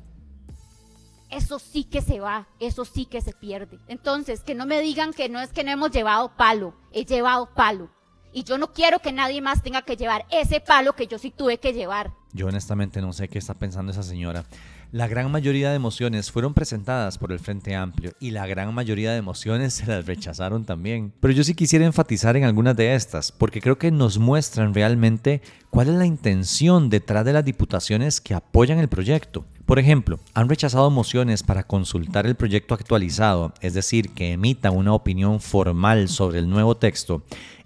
eso 1.31 1.59
sí 1.59 1.85
que 1.85 2.03
se 2.03 2.21
va, 2.21 2.49
eso 2.59 2.85
sí 2.85 3.07
que 3.07 3.21
se 3.21 3.33
pierde. 3.33 3.79
Entonces, 3.87 4.43
que 4.43 4.55
no 4.55 4.67
me 4.67 4.81
digan 4.81 5.13
que 5.13 5.29
no 5.29 5.41
es 5.41 5.53
que 5.53 5.65
no 5.65 5.71
hemos 5.71 5.91
llevado 5.91 6.37
palo, 6.37 6.75
he 6.93 7.05
llevado 7.05 7.55
palo. 7.55 7.91
Y 8.33 8.45
yo 8.45 8.59
no 8.59 8.73
quiero 8.73 9.01
que 9.01 9.13
nadie 9.13 9.41
más 9.41 9.63
tenga 9.63 9.83
que 9.83 9.97
llevar 9.97 10.25
ese 10.31 10.61
palo 10.61 10.95
que 10.95 11.07
yo 11.07 11.19
sí 11.19 11.31
tuve 11.31 11.59
que 11.59 11.73
llevar. 11.73 12.13
Yo 12.33 12.47
honestamente 12.47 13.01
no 13.01 13.13
sé 13.13 13.29
qué 13.29 13.39
está 13.39 13.55
pensando 13.55 13.91
esa 13.91 14.05
señora. 14.05 14.45
La 14.93 15.07
gran 15.07 15.31
mayoría 15.31 15.71
de 15.71 15.79
mociones 15.79 16.33
fueron 16.33 16.53
presentadas 16.53 17.17
por 17.17 17.31
el 17.31 17.39
Frente 17.39 17.77
Amplio 17.77 18.11
y 18.19 18.33
la 18.33 18.49
gran 18.49 18.75
mayoría 18.75 19.13
de 19.13 19.23
mociones 19.23 19.75
se 19.75 19.87
las 19.87 20.05
rechazaron 20.05 20.65
también. 20.65 21.13
Pero 21.21 21.33
yo 21.33 21.45
sí 21.45 21.55
quisiera 21.55 21.85
enfatizar 21.85 22.37
en 22.37 22.43
algunas 22.43 22.75
de 22.75 22.97
estas, 22.97 23.31
porque 23.31 23.61
creo 23.61 23.79
que 23.79 23.93
nos 23.93 24.19
muestran 24.19 24.75
realmente 24.75 25.43
cuál 25.71 25.91
es 25.91 25.95
la 25.95 26.07
intención 26.07 26.91
detrás 26.91 27.25
de 27.25 27.33
las 27.33 27.45
diputaciones 27.45 28.21
que 28.21 28.35
apoyan 28.35 28.81
el 28.81 28.89
proyecto. 28.89 29.47
Por 29.65 29.79
ejemplo, 29.79 30.19
han 30.35 30.49
rechazado 30.49 30.91
mociones 30.91 31.45
para 31.45 31.63
consultar 31.63 32.27
el 32.27 32.35
proyecto 32.35 32.75
actualizado, 32.75 33.55
es 33.61 33.75
decir, 33.75 34.11
que 34.11 34.33
emita 34.33 34.73
una 34.73 34.93
opinión 34.93 35.39
formal 35.39 36.09
sobre 36.09 36.41
el 36.41 36.51
nuevo 36.51 36.77
texto, 36.77 37.23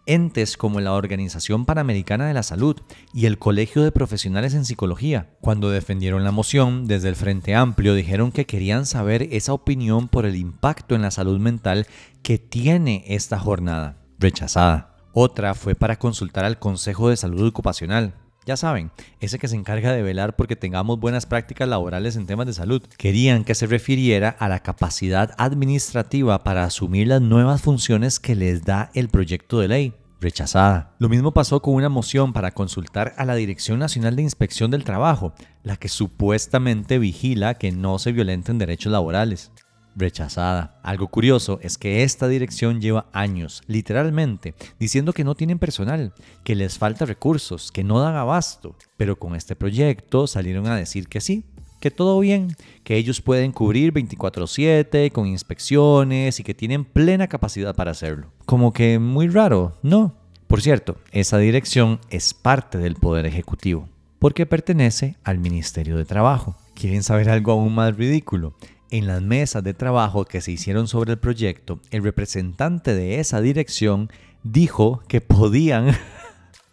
entes 0.07 0.57
como 0.57 0.81
la 0.81 0.93
Organización 0.93 1.65
Panamericana 1.65 2.27
de 2.27 2.35
la 2.35 2.43
Salud 2.43 2.81
y 3.13 3.27
el 3.27 3.39
Colegio 3.39 3.83
de 3.83 3.93
Profesionales 3.93 4.55
en 4.55 4.65
Psicología. 4.65 5.31
Cuando 5.41 5.71
defendieron 5.71 6.25
la 6.25 6.31
moción, 6.31 6.87
desde 6.87 7.09
el 7.09 7.17
Frente 7.17 7.55
Amplio 7.55 7.95
dijeron 7.95 8.33
que 8.33 8.47
querían 8.47 8.87
saber 8.87 9.29
esa 9.31 9.53
opinión 9.53 10.09
por 10.09 10.27
el 10.27 10.37
impacto 10.37 10.95
en 10.95 11.03
la 11.03 11.11
salud 11.11 11.39
mental 11.39 11.87
que 12.23 12.39
tiene 12.39 13.05
esta 13.07 13.39
jornada. 13.39 13.99
Rechazada. 14.19 14.97
Otra 15.13 15.55
fue 15.55 15.75
para 15.75 15.99
consultar 15.99 16.45
al 16.45 16.59
Consejo 16.59 17.09
de 17.09 17.17
Salud 17.17 17.47
Ocupacional, 17.47 18.15
ya 18.47 18.57
saben, 18.57 18.91
ese 19.21 19.39
que 19.39 19.49
se 19.49 19.57
encarga 19.57 19.93
de 19.93 20.03
velar 20.03 20.37
porque 20.37 20.57
tengamos 20.57 21.01
buenas 21.01 21.27
prácticas 21.27 21.69
laborales 21.69 22.17
en 22.17 22.27
temas 22.27 22.47
de 22.47 22.53
salud. 22.53 22.83
Querían 22.99 23.45
que 23.45 23.55
se 23.55 23.67
refiriera 23.67 24.29
a 24.29 24.49
la 24.49 24.61
capacidad 24.61 25.35
administrativa 25.39 26.45
para 26.45 26.65
asumir 26.65 27.09
las 27.09 27.23
nuevas 27.23 27.63
funciones 27.63 28.21
que 28.21 28.35
les 28.35 28.65
da 28.65 28.91
el 28.95 29.09
proyecto 29.09 29.61
de 29.61 29.69
ley. 29.69 29.95
Rechazada. 30.21 30.95
Lo 30.99 31.11
mismo 31.11 31.33
pasó 31.33 31.61
con 31.61 31.75
una 31.75 31.91
moción 31.91 32.33
para 32.33 32.53
consultar 32.53 33.13
a 33.19 33.27
la 33.27 33.35
Dirección 33.35 33.79
Nacional 33.79 34.17
de 34.17 34.23
Inspección 34.23 34.71
del 34.71 34.85
Trabajo, 34.85 35.35
la 35.63 35.77
que 35.77 35.89
supuestamente 35.89 36.99
vigila 36.99 37.55
que 37.55 37.73
no 37.73 37.99
se 37.99 38.13
violenten 38.13 38.57
derechos 38.57 38.91
laborales 38.91 39.51
rechazada. 39.97 40.81
Algo 40.83 41.09
curioso 41.09 41.59
es 41.63 41.79
que 41.79 42.03
esta 42.03 42.29
dirección 42.29 42.81
lleva 42.81 43.07
años, 43.13 43.63
literalmente, 43.67 44.55
diciendo 44.79 45.13
que 45.13 45.25
no 45.25 45.35
tienen 45.35 45.59
personal, 45.59 46.13
que 46.43 46.55
les 46.55 46.79
falta 46.79 47.07
recursos, 47.07 47.71
que 47.73 47.85
no 47.85 48.01
dan 48.01 48.17
abasto. 48.17 48.77
Pero 48.97 49.17
con 49.17 49.35
este 49.35 49.57
proyecto 49.57 50.27
salieron 50.27 50.67
a 50.67 50.77
decir 50.77 51.09
que 51.09 51.21
sí, 51.21 51.45
que 51.81 51.91
todo 51.91 52.19
bien, 52.21 52.57
que 52.83 52.97
ellos 52.97 53.21
pueden 53.21 53.53
cubrir 53.53 53.93
24/7 53.93 55.11
con 55.11 55.27
inspecciones 55.27 56.41
y 56.41 56.43
que 56.43 56.55
tienen 56.55 56.85
plena 56.85 57.29
capacidad 57.29 57.75
para 57.75 57.91
hacerlo. 57.91 58.33
Como 58.47 58.73
que 58.73 58.99
muy 58.99 59.29
raro, 59.29 59.77
¿no? 59.83 60.15
Por 60.47 60.63
cierto, 60.63 60.97
esa 61.11 61.39
dirección 61.39 62.01
es 62.11 62.33
parte 62.33 62.79
del 62.79 62.95
Poder 62.95 63.27
Ejecutivo, 63.27 63.89
porque 64.19 64.47
pertenece 64.47 65.17
al 65.25 65.39
Ministerio 65.39 65.97
de 65.97 66.05
Trabajo. 66.05 66.57
¿Quieren 66.75 67.03
saber 67.03 67.29
algo 67.29 67.53
aún 67.53 67.75
más 67.75 67.97
ridículo? 67.97 68.55
En 68.91 69.07
las 69.07 69.23
mesas 69.23 69.65
de 69.65 69.75
trabajo 69.75 70.25
que 70.25 70.41
se 70.41 70.53
hicieron 70.53 70.87
sobre 70.89 71.13
el 71.13 71.19
proyecto, 71.19 71.81
el 71.91 72.03
representante 72.03 72.95
de 72.95 73.19
esa 73.19 73.41
dirección 73.41 74.11
dijo 74.43 75.03
que 75.09 75.21
podían... 75.21 75.97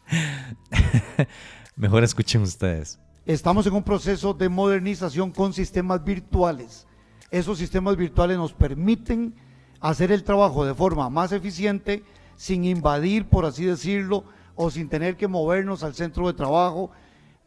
Mejor 1.76 2.04
escuchen 2.04 2.42
ustedes. 2.42 3.00
Estamos 3.26 3.66
en 3.66 3.74
un 3.74 3.84
proceso 3.84 4.34
de 4.34 4.50
modernización 4.50 5.32
con 5.32 5.54
sistemas 5.54 6.04
virtuales. 6.04 6.86
Esos 7.32 7.58
sistemas 7.58 7.96
virtuales 7.96 8.38
nos 8.38 8.54
permiten 8.54 9.34
hacer 9.80 10.12
el 10.12 10.24
trabajo 10.24 10.66
de 10.66 10.76
forma 10.76 11.10
más 11.10 11.32
eficiente, 11.32 12.04
sin 12.36 12.66
invadir, 12.66 13.26
por 13.26 13.46
así 13.46 13.66
decirlo, 13.66 14.26
o 14.56 14.70
sin 14.70 14.90
tener 14.90 15.16
que 15.16 15.28
movernos 15.28 15.82
al 15.84 15.96
centro 15.96 16.28
de 16.28 16.34
trabajo, 16.34 16.92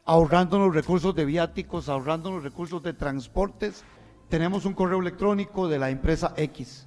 ahorrándonos 0.05 0.75
recursos 0.75 1.15
de 1.15 1.25
viáticos, 1.25 1.89
ahorrándonos 1.89 2.43
recursos 2.43 2.83
de 2.83 2.93
transportes 2.93 3.85
tenemos 4.29 4.65
un 4.65 4.75
correo 4.75 5.01
electrónico 5.01 5.69
de 5.69 5.79
la 5.79 5.91
empresa 5.91 6.33
X. 6.37 6.87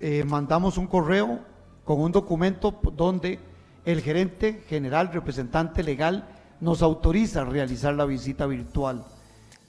Eh, 0.00 0.24
mandamos 0.26 0.78
un 0.78 0.86
correo 0.86 1.40
con 1.84 2.00
un 2.00 2.12
documento 2.12 2.80
donde 2.96 3.38
el 3.84 4.00
gerente 4.00 4.64
general, 4.68 5.10
representante 5.12 5.82
legal, 5.82 6.28
nos 6.60 6.82
autoriza 6.82 7.42
a 7.42 7.44
realizar 7.44 7.94
la 7.94 8.04
visita 8.04 8.46
virtual. 8.46 9.04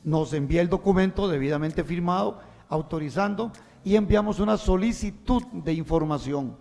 Nos 0.04 0.34
envía 0.34 0.62
el 0.62 0.70
documento 0.70 1.28
debidamente 1.28 1.84
firmado, 1.84 2.40
autorizando, 2.70 3.52
y 3.84 3.96
enviamos 3.96 4.40
una 4.40 4.58
solicitud 4.58 5.44
de 5.52 5.74
información 5.74 6.56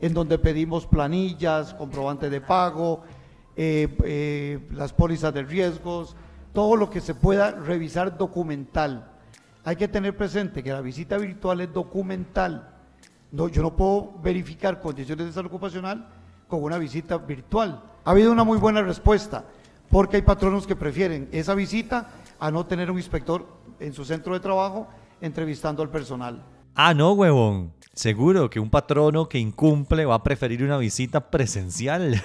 en 0.00 0.12
donde 0.12 0.38
pedimos 0.38 0.86
planillas, 0.86 1.74
comprobantes 1.74 2.30
de 2.30 2.40
pago, 2.40 3.02
eh, 3.56 3.96
eh, 4.04 4.68
las 4.72 4.92
pólizas 4.92 5.32
de 5.32 5.42
riesgos, 5.42 6.16
todo 6.52 6.76
lo 6.76 6.90
que 6.90 7.00
se 7.00 7.14
pueda 7.14 7.52
revisar 7.52 8.18
documental 8.18 9.15
hay 9.66 9.74
que 9.74 9.88
tener 9.88 10.16
presente 10.16 10.62
que 10.62 10.70
la 10.70 10.80
visita 10.80 11.18
virtual 11.18 11.60
es 11.60 11.72
documental. 11.72 12.72
No, 13.32 13.48
yo 13.48 13.62
no 13.62 13.74
puedo 13.74 14.12
verificar 14.22 14.80
condiciones 14.80 15.26
de 15.26 15.32
salud 15.32 15.48
ocupacional 15.48 16.06
con 16.46 16.62
una 16.62 16.78
visita 16.78 17.18
virtual. 17.18 17.82
Ha 18.04 18.12
habido 18.12 18.30
una 18.30 18.44
muy 18.44 18.58
buena 18.58 18.80
respuesta, 18.82 19.44
porque 19.90 20.18
hay 20.18 20.22
patronos 20.22 20.68
que 20.68 20.76
prefieren 20.76 21.28
esa 21.32 21.56
visita 21.56 22.10
a 22.38 22.52
no 22.52 22.64
tener 22.64 22.92
un 22.92 22.98
inspector 22.98 23.44
en 23.80 23.92
su 23.92 24.04
centro 24.04 24.34
de 24.34 24.40
trabajo 24.40 24.86
entrevistando 25.20 25.82
al 25.82 25.90
personal. 25.90 26.44
Ah, 26.76 26.94
no, 26.94 27.14
huevón. 27.14 27.72
Seguro 27.92 28.48
que 28.48 28.60
un 28.60 28.70
patrono 28.70 29.28
que 29.28 29.40
incumple 29.40 30.04
va 30.04 30.14
a 30.14 30.22
preferir 30.22 30.62
una 30.62 30.78
visita 30.78 31.28
presencial. 31.28 32.22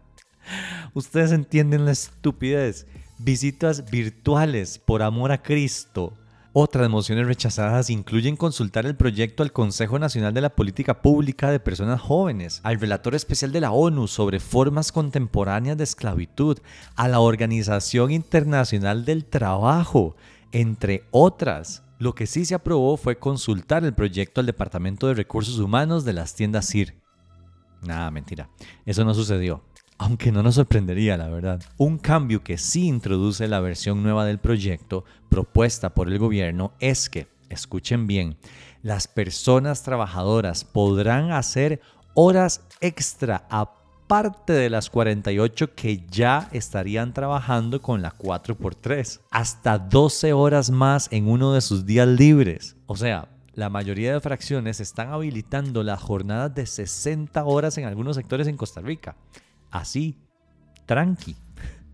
Ustedes 0.94 1.30
entienden 1.32 1.84
la 1.84 1.90
estupidez. 1.90 2.86
Visitas 3.18 3.90
virtuales 3.90 4.78
por 4.78 5.02
amor 5.02 5.30
a 5.30 5.42
Cristo. 5.42 6.14
Otras 6.54 6.88
mociones 6.88 7.26
rechazadas 7.26 7.90
incluyen 7.90 8.34
consultar 8.34 8.86
el 8.86 8.96
proyecto 8.96 9.42
al 9.42 9.52
Consejo 9.52 9.98
Nacional 9.98 10.32
de 10.32 10.40
la 10.40 10.48
Política 10.48 11.02
Pública 11.02 11.50
de 11.50 11.60
Personas 11.60 12.00
Jóvenes, 12.00 12.60
al 12.64 12.80
relator 12.80 13.14
especial 13.14 13.52
de 13.52 13.60
la 13.60 13.70
ONU 13.70 14.08
sobre 14.08 14.40
formas 14.40 14.90
contemporáneas 14.90 15.76
de 15.76 15.84
esclavitud, 15.84 16.58
a 16.96 17.06
la 17.06 17.20
Organización 17.20 18.12
Internacional 18.12 19.04
del 19.04 19.26
Trabajo, 19.26 20.16
entre 20.50 21.04
otras. 21.10 21.82
Lo 21.98 22.14
que 22.14 22.26
sí 22.26 22.46
se 22.46 22.54
aprobó 22.54 22.96
fue 22.96 23.18
consultar 23.18 23.84
el 23.84 23.92
proyecto 23.92 24.40
al 24.40 24.46
Departamento 24.46 25.06
de 25.06 25.14
Recursos 25.14 25.58
Humanos 25.58 26.06
de 26.06 26.14
las 26.14 26.34
tiendas 26.34 26.66
CIR. 26.66 26.94
Nada, 27.82 28.10
mentira. 28.10 28.48
Eso 28.86 29.04
no 29.04 29.12
sucedió 29.12 29.62
aunque 29.98 30.30
no 30.30 30.42
nos 30.44 30.54
sorprendería, 30.54 31.16
la 31.16 31.28
verdad. 31.28 31.60
Un 31.76 31.98
cambio 31.98 32.44
que 32.44 32.56
sí 32.56 32.86
introduce 32.86 33.48
la 33.48 33.60
versión 33.60 34.02
nueva 34.02 34.24
del 34.24 34.38
proyecto 34.38 35.04
propuesta 35.28 35.94
por 35.94 36.08
el 36.08 36.18
gobierno 36.18 36.72
es 36.80 37.08
que, 37.08 37.28
escuchen 37.48 38.06
bien, 38.06 38.36
las 38.82 39.08
personas 39.08 39.82
trabajadoras 39.82 40.64
podrán 40.64 41.32
hacer 41.32 41.80
horas 42.14 42.62
extra 42.80 43.46
aparte 43.50 44.52
de 44.52 44.70
las 44.70 44.90
48 44.90 45.74
que 45.74 46.06
ya 46.10 46.48
estarían 46.52 47.12
trabajando 47.12 47.82
con 47.82 48.02
la 48.02 48.16
4x3, 48.16 49.20
hasta 49.30 49.78
12 49.78 50.32
horas 50.32 50.70
más 50.70 51.08
en 51.10 51.28
uno 51.28 51.52
de 51.52 51.60
sus 51.60 51.84
días 51.84 52.08
libres. 52.08 52.76
O 52.86 52.96
sea, 52.96 53.28
la 53.54 53.68
mayoría 53.68 54.12
de 54.12 54.20
fracciones 54.20 54.80
están 54.80 55.08
habilitando 55.12 55.82
las 55.82 56.00
jornadas 56.00 56.54
de 56.54 56.64
60 56.64 57.44
horas 57.44 57.76
en 57.78 57.84
algunos 57.84 58.16
sectores 58.16 58.46
en 58.46 58.56
Costa 58.56 58.80
Rica 58.80 59.16
así, 59.70 60.16
tranqui. 60.86 61.36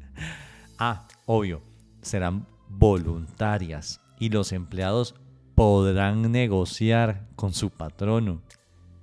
ah, 0.79 1.07
obvio, 1.27 1.62
serán 2.03 2.47
voluntarias 2.68 4.00
y 4.18 4.29
los 4.31 4.53
empleados 4.53 5.14
podrán 5.55 6.33
negociar 6.33 7.29
con 7.37 7.53
su 7.53 7.70
patrono. 7.70 8.42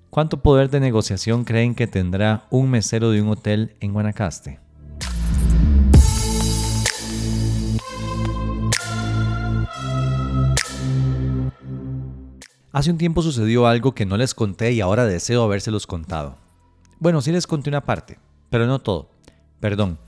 ¿Cuánto 0.10 0.42
poder 0.42 0.70
de 0.70 0.80
negociación 0.80 1.46
creen 1.46 1.74
que 1.74 1.88
tendrá 1.88 2.46
un 2.50 2.70
mesero 2.70 3.12
de 3.12 3.22
un 3.22 3.30
hotel 3.30 3.76
en 3.80 3.94
Guanacaste? 3.94 4.60
Hace 12.74 12.90
un 12.90 12.98
tiempo 12.98 13.22
sucedió 13.22 13.68
algo 13.68 13.94
que 13.94 14.06
no 14.06 14.16
les 14.16 14.34
conté 14.34 14.72
y 14.72 14.82
ahora 14.82 15.06
deseo 15.06 15.44
habérselos 15.44 15.88
contado. 15.88 16.38
Bueno, 17.00 17.22
sí 17.22 17.32
les 17.32 17.48
conté 17.48 17.70
una 17.70 17.82
parte, 17.82 18.18
pero 18.50 18.66
no 18.66 18.80
todo. 18.80 19.10
Perdón. 19.60 20.00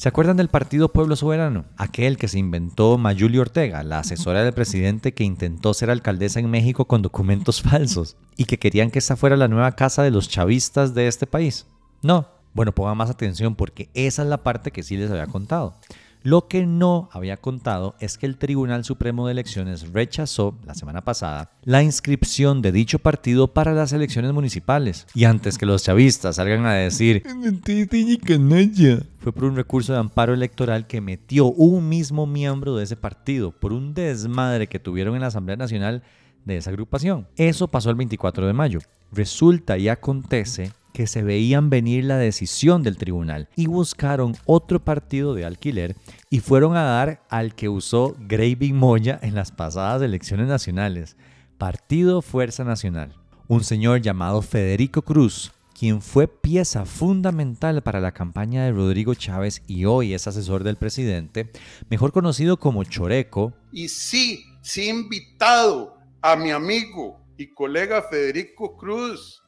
¿Se 0.00 0.08
acuerdan 0.08 0.38
del 0.38 0.48
Partido 0.48 0.94
Pueblo 0.94 1.14
Soberano? 1.14 1.66
Aquel 1.76 2.16
que 2.16 2.26
se 2.26 2.38
inventó 2.38 2.96
Mayuli 2.96 3.36
Ortega, 3.36 3.82
la 3.82 3.98
asesora 3.98 4.42
del 4.42 4.54
presidente 4.54 5.12
que 5.12 5.24
intentó 5.24 5.74
ser 5.74 5.90
alcaldesa 5.90 6.40
en 6.40 6.48
México 6.48 6.86
con 6.86 7.02
documentos 7.02 7.60
falsos 7.70 8.16
y 8.38 8.46
que 8.46 8.58
querían 8.58 8.90
que 8.90 9.00
esa 9.00 9.16
fuera 9.16 9.36
la 9.36 9.46
nueva 9.46 9.72
casa 9.72 10.02
de 10.02 10.10
los 10.10 10.30
chavistas 10.30 10.94
de 10.94 11.06
este 11.06 11.26
país. 11.26 11.66
No. 12.00 12.28
Bueno, 12.54 12.74
pongan 12.74 12.96
más 12.96 13.10
atención 13.10 13.54
porque 13.56 13.90
esa 13.92 14.22
es 14.22 14.28
la 14.28 14.42
parte 14.42 14.70
que 14.70 14.82
sí 14.82 14.96
les 14.96 15.10
había 15.10 15.26
contado. 15.26 15.74
Lo 16.22 16.48
que 16.48 16.66
no 16.66 17.08
había 17.12 17.38
contado 17.38 17.94
es 17.98 18.18
que 18.18 18.26
el 18.26 18.36
Tribunal 18.36 18.84
Supremo 18.84 19.26
de 19.26 19.32
Elecciones 19.32 19.90
rechazó 19.92 20.58
la 20.66 20.74
semana 20.74 21.02
pasada 21.02 21.52
la 21.62 21.82
inscripción 21.82 22.60
de 22.60 22.72
dicho 22.72 22.98
partido 22.98 23.48
para 23.48 23.72
las 23.72 23.94
elecciones 23.94 24.32
municipales. 24.34 25.06
Y 25.14 25.24
antes 25.24 25.56
que 25.56 25.64
los 25.64 25.82
chavistas 25.82 26.36
salgan 26.36 26.66
a 26.66 26.74
decir 26.74 27.22
fue 29.20 29.32
por 29.32 29.44
un 29.44 29.56
recurso 29.56 29.94
de 29.94 29.98
amparo 29.98 30.34
electoral 30.34 30.86
que 30.86 31.00
metió 31.00 31.46
un 31.46 31.88
mismo 31.88 32.26
miembro 32.26 32.76
de 32.76 32.84
ese 32.84 32.96
partido 32.96 33.52
por 33.52 33.72
un 33.72 33.94
desmadre 33.94 34.66
que 34.66 34.78
tuvieron 34.78 35.14
en 35.14 35.22
la 35.22 35.28
Asamblea 35.28 35.56
Nacional 35.56 36.02
de 36.44 36.58
esa 36.58 36.68
agrupación. 36.68 37.28
Eso 37.36 37.68
pasó 37.68 37.88
el 37.88 37.96
24 37.96 38.46
de 38.46 38.52
mayo. 38.52 38.80
Resulta 39.12 39.78
y 39.78 39.88
acontece 39.88 40.72
que 40.92 41.06
se 41.06 41.22
veían 41.22 41.70
venir 41.70 42.04
la 42.04 42.18
decisión 42.18 42.82
del 42.82 42.96
tribunal 42.96 43.48
y 43.56 43.66
buscaron 43.66 44.36
otro 44.44 44.84
partido 44.84 45.34
de 45.34 45.44
alquiler 45.44 45.96
y 46.30 46.40
fueron 46.40 46.76
a 46.76 46.84
dar 46.84 47.22
al 47.28 47.54
que 47.54 47.68
usó 47.68 48.16
Graving 48.20 48.76
Moya 48.76 49.18
en 49.22 49.34
las 49.34 49.52
pasadas 49.52 50.02
elecciones 50.02 50.48
nacionales, 50.48 51.16
Partido 51.58 52.22
Fuerza 52.22 52.64
Nacional. 52.64 53.14
Un 53.48 53.64
señor 53.64 54.00
llamado 54.00 54.42
Federico 54.42 55.02
Cruz, 55.02 55.52
quien 55.78 56.02
fue 56.02 56.28
pieza 56.28 56.84
fundamental 56.84 57.82
para 57.82 58.00
la 58.00 58.12
campaña 58.12 58.64
de 58.64 58.72
Rodrigo 58.72 59.14
Chávez 59.14 59.62
y 59.66 59.86
hoy 59.86 60.14
es 60.14 60.26
asesor 60.26 60.62
del 60.62 60.76
presidente, 60.76 61.50
mejor 61.88 62.12
conocido 62.12 62.58
como 62.58 62.84
Choreco. 62.84 63.52
Y 63.72 63.88
sí, 63.88 64.44
sí 64.62 64.88
invitado 64.88 65.96
a 66.22 66.36
mi 66.36 66.50
amigo 66.50 67.18
y 67.36 67.48
colega 67.54 68.02
Federico 68.02 68.76
Cruz 68.76 69.39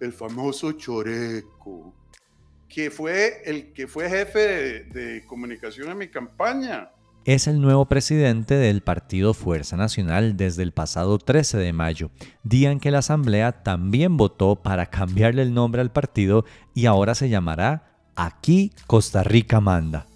el 0.00 0.12
famoso 0.12 0.72
Choreco, 0.72 1.94
que 2.68 2.90
fue 2.90 3.42
el 3.44 3.72
que 3.72 3.86
fue 3.86 4.08
jefe 4.08 4.84
de, 4.84 5.24
comunicación 5.26 5.90
en 5.90 5.98
mi 5.98 6.08
campaña. 6.08 6.90
Es 7.24 7.48
el 7.48 7.60
nuevo 7.60 7.86
presidente 7.86 8.54
del 8.54 8.82
partido 8.82 9.34
Fuerza 9.34 9.76
Nacional 9.76 10.36
desde 10.36 10.62
el 10.62 10.72
pasado 10.72 11.18
13 11.18 11.58
de 11.58 11.72
mayo, 11.72 12.10
día 12.44 12.70
en 12.70 12.78
que 12.78 12.92
la 12.92 12.98
Asamblea 12.98 13.64
también 13.64 14.16
votó 14.16 14.62
para 14.62 14.86
cambiarle 14.86 15.42
el 15.42 15.52
nombre 15.52 15.80
al 15.80 15.90
partido 15.90 16.44
y 16.72 16.86
ahora 16.86 17.16
se 17.16 17.28
llamará 17.28 17.96
Aquí 18.14 18.72
Costa 18.86 19.24
Rica 19.24 19.60
Manda. 19.60 20.06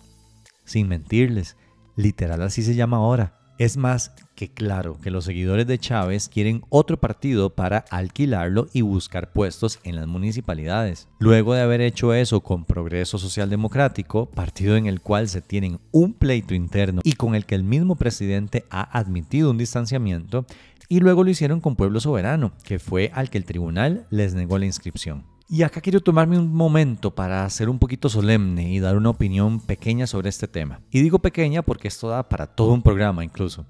Sin 0.64 0.87
mentirles, 0.87 1.57
literal 1.97 2.43
así 2.43 2.62
se 2.62 2.77
llama 2.77 2.99
ahora. 2.99 3.40
Es 3.59 3.77
más 3.77 4.14
que 4.40 4.48
claro 4.48 4.98
que 5.03 5.11
los 5.11 5.26
seguidores 5.26 5.66
de 5.66 5.76
Chávez 5.76 6.31
quieren 6.31 6.62
otro 6.70 6.98
partido 6.98 7.50
para 7.50 7.85
alquilarlo 7.90 8.68
y 8.72 8.81
buscar 8.81 9.35
puestos 9.35 9.79
en 9.85 9.96
las 9.96 10.07
municipalidades. 10.07 11.09
Luego 11.18 11.53
de 11.53 11.61
haber 11.61 11.83
hecho 11.83 12.14
eso 12.14 12.40
con 12.40 12.64
Progreso 12.64 13.18
Social 13.18 13.50
Democrático, 13.50 14.31
partido 14.31 14.76
en 14.76 14.87
el 14.87 15.03
cual 15.03 15.29
se 15.29 15.42
tienen 15.42 15.79
un 15.92 16.14
pleito 16.14 16.55
interno 16.55 17.03
y 17.05 17.16
con 17.16 17.35
el 17.35 17.44
que 17.44 17.55
el 17.55 17.64
mismo 17.64 17.96
presidente 17.96 18.64
ha 18.70 18.98
admitido 18.98 19.50
un 19.50 19.59
distanciamiento, 19.59 20.46
y 20.88 21.00
luego 21.00 21.22
lo 21.22 21.29
hicieron 21.29 21.61
con 21.61 21.76
Pueblo 21.76 22.00
Soberano, 22.00 22.53
que 22.64 22.79
fue 22.79 23.11
al 23.12 23.29
que 23.29 23.37
el 23.37 23.44
tribunal 23.44 24.07
les 24.09 24.33
negó 24.33 24.57
la 24.57 24.64
inscripción. 24.64 25.22
Y 25.53 25.64
acá 25.64 25.81
quiero 25.81 26.00
tomarme 26.00 26.38
un 26.38 26.55
momento 26.55 27.12
para 27.12 27.50
ser 27.50 27.68
un 27.68 27.81
poquito 27.81 28.09
solemne 28.09 28.72
y 28.72 28.79
dar 28.79 28.96
una 28.96 29.11
opinión 29.11 29.59
pequeña 29.59 30.07
sobre 30.07 30.29
este 30.29 30.46
tema. 30.46 30.81
Y 30.92 31.03
digo 31.03 31.18
pequeña 31.18 31.62
porque 31.62 31.88
esto 31.88 32.09
da 32.09 32.29
para 32.29 32.46
todo 32.46 32.72
un 32.72 32.83
programa 32.83 33.24
incluso. 33.24 33.66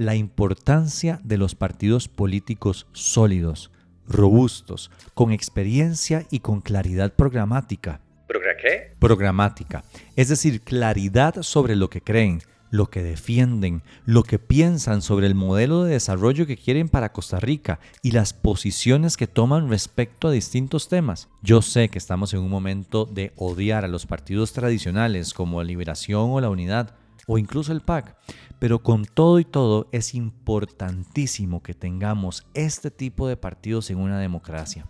La 0.00 0.14
importancia 0.14 1.20
de 1.24 1.36
los 1.36 1.54
partidos 1.54 2.08
políticos 2.08 2.86
sólidos, 2.92 3.70
robustos, 4.08 4.90
con 5.12 5.30
experiencia 5.30 6.24
y 6.30 6.40
con 6.40 6.62
claridad 6.62 7.12
programática. 7.12 8.00
¿Progra 8.26 8.56
qué? 8.56 8.94
Programática. 8.98 9.84
Es 10.16 10.30
decir, 10.30 10.62
claridad 10.62 11.42
sobre 11.42 11.76
lo 11.76 11.90
que 11.90 12.00
creen, 12.00 12.40
lo 12.70 12.86
que 12.86 13.02
defienden, 13.02 13.82
lo 14.06 14.22
que 14.22 14.38
piensan 14.38 15.02
sobre 15.02 15.26
el 15.26 15.34
modelo 15.34 15.84
de 15.84 15.92
desarrollo 15.92 16.46
que 16.46 16.56
quieren 16.56 16.88
para 16.88 17.12
Costa 17.12 17.38
Rica 17.38 17.78
y 18.02 18.12
las 18.12 18.32
posiciones 18.32 19.18
que 19.18 19.26
toman 19.26 19.68
respecto 19.68 20.28
a 20.28 20.32
distintos 20.32 20.88
temas. 20.88 21.28
Yo 21.42 21.60
sé 21.60 21.90
que 21.90 21.98
estamos 21.98 22.32
en 22.32 22.40
un 22.40 22.48
momento 22.48 23.04
de 23.04 23.34
odiar 23.36 23.84
a 23.84 23.88
los 23.88 24.06
partidos 24.06 24.54
tradicionales 24.54 25.34
como 25.34 25.62
Liberación 25.62 26.30
o 26.30 26.40
la 26.40 26.48
Unidad 26.48 26.94
o 27.26 27.38
incluso 27.38 27.72
el 27.72 27.80
PAC, 27.80 28.16
pero 28.58 28.82
con 28.82 29.04
todo 29.04 29.38
y 29.38 29.44
todo 29.44 29.88
es 29.92 30.14
importantísimo 30.14 31.62
que 31.62 31.74
tengamos 31.74 32.46
este 32.54 32.90
tipo 32.90 33.28
de 33.28 33.36
partidos 33.36 33.90
en 33.90 33.98
una 33.98 34.18
democracia. 34.18 34.86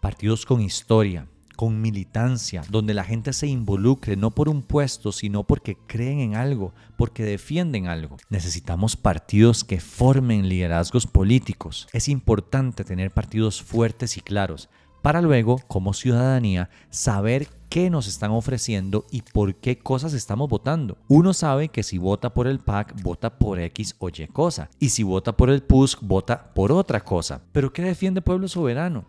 Partidos 0.00 0.46
con 0.46 0.60
historia, 0.60 1.26
con 1.56 1.80
militancia, 1.80 2.62
donde 2.68 2.94
la 2.94 3.02
gente 3.02 3.32
se 3.32 3.46
involucre 3.48 4.16
no 4.16 4.30
por 4.30 4.48
un 4.48 4.62
puesto, 4.62 5.10
sino 5.10 5.44
porque 5.44 5.76
creen 5.86 6.20
en 6.20 6.36
algo, 6.36 6.74
porque 6.96 7.24
defienden 7.24 7.88
algo. 7.88 8.18
Necesitamos 8.28 8.96
partidos 8.96 9.64
que 9.64 9.80
formen 9.80 10.48
liderazgos 10.48 11.06
políticos. 11.06 11.88
Es 11.92 12.08
importante 12.08 12.84
tener 12.84 13.10
partidos 13.10 13.62
fuertes 13.62 14.16
y 14.16 14.20
claros 14.20 14.68
para 15.06 15.22
luego, 15.22 15.60
como 15.68 15.94
ciudadanía, 15.94 16.68
saber 16.90 17.46
qué 17.68 17.90
nos 17.90 18.08
están 18.08 18.32
ofreciendo 18.32 19.06
y 19.08 19.22
por 19.22 19.54
qué 19.54 19.78
cosas 19.78 20.14
estamos 20.14 20.48
votando. 20.48 20.98
Uno 21.06 21.32
sabe 21.32 21.68
que 21.68 21.84
si 21.84 21.96
vota 21.96 22.34
por 22.34 22.48
el 22.48 22.58
PAC, 22.58 23.00
vota 23.04 23.38
por 23.38 23.60
X 23.60 23.94
o 24.00 24.08
Y 24.08 24.26
cosa, 24.26 24.68
y 24.80 24.88
si 24.88 25.04
vota 25.04 25.36
por 25.36 25.48
el 25.48 25.62
PUSC, 25.62 26.00
vota 26.02 26.52
por 26.54 26.72
otra 26.72 27.04
cosa. 27.04 27.40
Pero 27.52 27.72
¿qué 27.72 27.82
defiende 27.82 28.20
Pueblo 28.20 28.48
Soberano? 28.48 29.04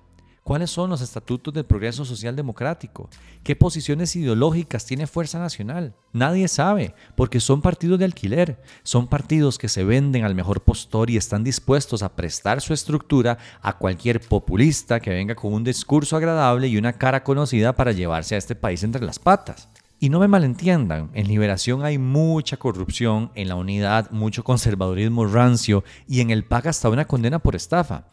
¿Cuáles 0.47 0.71
son 0.71 0.89
los 0.89 1.01
estatutos 1.01 1.53
del 1.53 1.65
progreso 1.65 2.05
social 2.05 2.33
democrático? 2.33 3.09
¿Qué 3.43 3.53
posiciones 3.57 4.15
ideológicas 4.15 4.85
tiene 4.85 5.05
Fuerza 5.05 5.39
Nacional? 5.39 5.93
Nadie 6.13 6.47
sabe, 6.47 6.95
porque 7.17 7.41
son 7.41 7.61
partidos 7.61 7.99
de 7.99 8.05
alquiler, 8.05 8.63
son 8.81 9.09
partidos 9.09 9.57
que 9.57 9.67
se 9.67 9.83
venden 9.83 10.23
al 10.23 10.35
mejor 10.35 10.61
postor 10.61 11.09
y 11.09 11.17
están 11.17 11.43
dispuestos 11.43 12.01
a 12.01 12.15
prestar 12.15 12.61
su 12.61 12.73
estructura 12.73 13.37
a 13.61 13.77
cualquier 13.77 14.21
populista 14.21 15.01
que 15.01 15.09
venga 15.09 15.35
con 15.35 15.51
un 15.51 15.65
discurso 15.65 16.15
agradable 16.15 16.69
y 16.69 16.77
una 16.77 16.93
cara 16.93 17.25
conocida 17.25 17.75
para 17.75 17.91
llevarse 17.91 18.35
a 18.35 18.37
este 18.37 18.55
país 18.55 18.83
entre 18.83 19.03
las 19.03 19.19
patas. 19.19 19.67
Y 19.99 20.07
no 20.07 20.19
me 20.21 20.29
malentiendan, 20.29 21.09
en 21.13 21.27
Liberación 21.27 21.83
hay 21.83 21.97
mucha 21.97 22.55
corrupción, 22.55 23.31
en 23.35 23.49
la 23.49 23.55
unidad 23.55 24.11
mucho 24.11 24.45
conservadurismo 24.45 25.25
rancio 25.25 25.83
y 26.07 26.21
en 26.21 26.29
el 26.29 26.45
PAC 26.45 26.67
hasta 26.67 26.87
una 26.87 27.05
condena 27.05 27.39
por 27.39 27.57
estafa. 27.57 28.05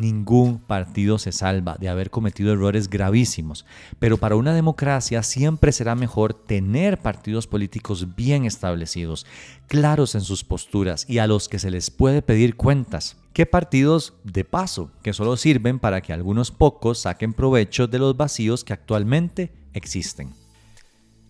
Ningún 0.00 0.60
partido 0.60 1.18
se 1.18 1.30
salva 1.30 1.76
de 1.78 1.90
haber 1.90 2.08
cometido 2.08 2.54
errores 2.54 2.88
gravísimos, 2.88 3.66
pero 3.98 4.16
para 4.16 4.34
una 4.34 4.54
democracia 4.54 5.22
siempre 5.22 5.72
será 5.72 5.94
mejor 5.94 6.32
tener 6.32 6.96
partidos 6.96 7.46
políticos 7.46 8.16
bien 8.16 8.46
establecidos, 8.46 9.26
claros 9.68 10.14
en 10.14 10.22
sus 10.22 10.42
posturas 10.42 11.04
y 11.06 11.18
a 11.18 11.26
los 11.26 11.50
que 11.50 11.58
se 11.58 11.70
les 11.70 11.90
puede 11.90 12.22
pedir 12.22 12.56
cuentas, 12.56 13.18
que 13.34 13.44
partidos 13.44 14.14
de 14.24 14.46
paso, 14.46 14.90
que 15.02 15.12
solo 15.12 15.36
sirven 15.36 15.78
para 15.78 16.00
que 16.00 16.14
algunos 16.14 16.50
pocos 16.50 17.00
saquen 17.00 17.34
provecho 17.34 17.86
de 17.86 17.98
los 17.98 18.16
vacíos 18.16 18.64
que 18.64 18.72
actualmente 18.72 19.52
existen. 19.74 20.32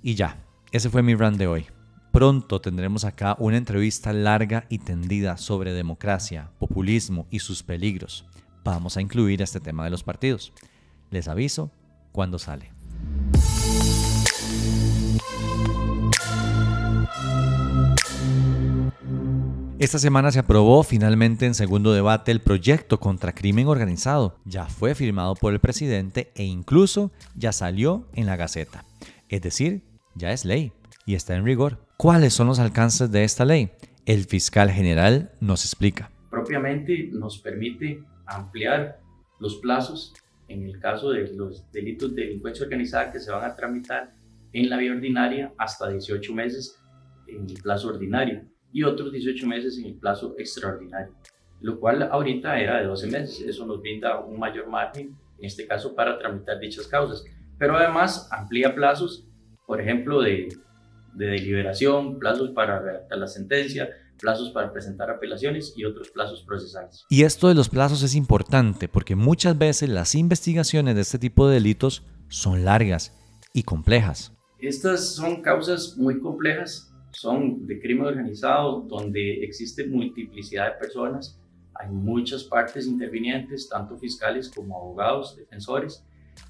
Y 0.01 0.15
ya, 0.15 0.45
ese 0.71 0.91
fue 0.91 1.03
mi 1.03 1.17
run 1.17 1.39
de 1.39 1.49
hoy. 1.49 1.67
Pronto 2.13 2.61
tendremos 2.61 3.05
acá 3.05 3.35
una 3.41 3.57
entrevista 3.57 4.13
larga 4.13 4.67
y 4.69 4.79
tendida 4.79 5.37
sobre 5.39 5.73
democracia, 5.73 6.53
populismo 6.61 7.27
y 7.31 7.41
sus 7.41 7.65
peligros. 7.65 8.27
Vamos 8.65 8.97
a 8.97 9.01
incluir 9.01 9.43
este 9.43 9.61
tema 9.61 9.85
de 9.85 9.91
los 9.91 10.03
partidos. 10.03 10.53
Les 11.11 11.29
aviso 11.29 11.71
cuando 12.13 12.39
sale. 12.39 12.73
Esta 19.79 19.99
semana 19.99 20.31
se 20.31 20.39
aprobó 20.39 20.83
finalmente 20.83 21.47
en 21.47 21.55
segundo 21.55 21.95
debate 21.95 22.31
el 22.33 22.41
proyecto 22.41 23.01
contra 23.01 23.33
crimen 23.35 23.67
organizado. 23.67 24.37
Ya 24.45 24.67
fue 24.67 24.95
firmado 24.95 25.35
por 25.35 25.55
el 25.55 25.59
presidente 25.59 26.31
e 26.35 26.45
incluso 26.45 27.13
ya 27.35 27.53
salió 27.53 28.07
en 28.13 28.27
la 28.27 28.37
Gaceta. 28.37 28.85
Es 29.31 29.41
decir, 29.41 29.83
ya 30.15 30.33
es 30.33 30.45
ley 30.45 30.75
y 31.07 31.15
está 31.15 31.35
en 31.35 31.47
rigor. 31.47 31.79
¿Cuáles 31.97 32.35
son 32.35 32.49
los 32.49 32.59
alcances 32.59 33.11
de 33.11 33.25
esta 33.25 33.47
ley? 33.47 33.71
El 34.05 34.27
fiscal 34.27 34.71
general 34.71 35.33
nos 35.41 35.65
explica. 35.65 36.11
Propiamente 36.29 37.09
nos 37.13 37.39
permite 37.39 38.03
ampliar 38.37 39.01
los 39.39 39.57
plazos 39.57 40.15
en 40.49 40.65
el 40.65 40.79
caso 40.81 41.11
de 41.11 41.33
los 41.35 41.71
delitos 41.73 42.15
de 42.15 42.23
delincuencia 42.23 42.65
organizada 42.65 43.13
que 43.13 43.21
se 43.21 43.31
van 43.31 43.45
a 43.45 43.55
tramitar 43.55 44.13
en 44.53 44.69
la 44.69 44.77
vía 44.77 44.93
ordinaria 44.93 45.53
hasta 45.59 45.89
18 45.89 46.35
meses 46.35 46.81
en 47.27 47.49
el 47.49 47.63
plazo 47.63 47.89
ordinario 47.89 48.45
y 48.73 48.83
otros 48.83 49.13
18 49.13 49.47
meses 49.47 49.79
en 49.79 49.87
el 49.87 49.95
plazo 49.95 50.35
extraordinario, 50.39 51.15
lo 51.61 51.79
cual 51.79 52.03
ahorita 52.03 52.59
era 52.59 52.79
de 52.79 52.87
12 52.87 53.07
meses. 53.07 53.41
Eso 53.41 53.67
nos 53.67 53.81
brinda 53.81 54.19
un 54.21 54.39
mayor 54.39 54.69
margen, 54.69 55.17
en 55.39 55.45
este 55.45 55.67
caso, 55.67 55.95
para 55.95 56.19
tramitar 56.19 56.59
dichas 56.59 56.87
causas. 56.87 57.25
Pero 57.59 57.77
además 57.77 58.29
amplía 58.33 58.75
plazos 58.75 59.31
por 59.71 59.81
ejemplo, 59.81 60.21
de, 60.21 60.49
deliberación, 61.15 62.19
plazos 62.19 62.51
para 62.51 62.81
redactar 62.81 63.19
la 63.19 63.29
sentencia, 63.29 63.89
plazos 64.21 64.51
para 64.51 64.73
presentar 64.73 65.11
apelaciones 65.11 65.73
y 65.77 65.85
otros 65.85 66.11
plazos 66.11 66.43
procesales. 66.43 67.05
Y 67.09 67.23
esto 67.25 67.49
de 67.49 67.55
los 67.55 67.69
plazos 67.69 68.03
es 68.03 68.15
importante 68.15 68.89
porque 68.89 69.17
muchas 69.17 69.57
veces 69.57 69.89
las 69.89 70.15
investigaciones 70.15 70.95
de 70.95 71.01
este 71.01 71.19
tipo 71.19 71.49
de 71.49 71.55
delitos 71.55 72.05
son 72.29 72.65
largas 72.65 73.17
y 73.53 73.63
complejas. 73.63 74.33
Estas 74.59 75.15
son 75.15 75.43
causas 75.43 75.97
muy 75.97 76.21
complejas, 76.21 76.93
son 77.13 77.67
de 77.67 77.81
crimen 77.81 78.07
organizado 78.07 78.83
donde 78.83 79.43
existe 79.43 79.87
multiplicidad 79.87 80.73
de 80.73 80.79
personas, 80.79 81.41
hay 81.75 81.89
muchas 81.89 82.45
partes 82.45 82.87
intervinientes, 82.87 83.69
tanto 83.69 83.97
fiscales 83.97 84.51
como 84.51 84.77
abogados, 84.77 85.37
defensores, 85.37 86.05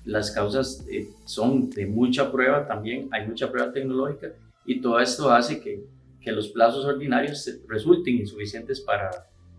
las 0.05 0.31
causas 0.33 0.85
eh, 0.91 1.09
son 1.25 1.71
de 1.71 1.87
mucha 1.87 2.31
prueba 2.31 2.67
también, 2.67 3.09
hay 3.13 3.27
mucha 3.27 3.51
prueba 3.51 3.73
tecnológica 3.73 4.33
y 4.65 4.81
todo 4.81 4.99
esto 5.01 5.31
hace 5.31 5.61
que, 5.61 5.85
que 6.21 6.33
los 6.33 6.49
plazos 6.49 6.85
ordinarios 6.85 7.49
resulten 7.69 8.17
insuficientes 8.17 8.81
para 8.81 9.11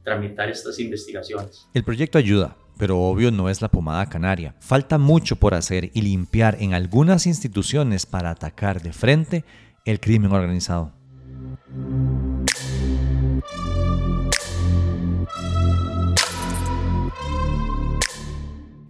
tramitar 0.04 0.50
estas 0.50 0.80
investigaciones. 0.80 1.67
El 1.74 1.84
proyecto 1.84 2.17
ayuda, 2.17 2.58
pero 2.78 3.00
obvio 3.00 3.32
no 3.32 3.50
es 3.50 3.62
la 3.62 3.69
pomada 3.69 4.08
canaria. 4.08 4.56
Falta 4.60 4.97
mucho 4.97 5.36
por 5.36 5.54
hacer 5.54 5.91
y 5.93 6.02
limpiar 6.02 6.58
en 6.60 6.74
algunas 6.74 7.28
instituciones 7.28 8.06
para 8.06 8.32
atacar 8.32 8.82
de 8.82 8.93
frente 8.93 9.45
el 9.86 10.00
crimen 10.00 10.32
organizado. 10.32 10.93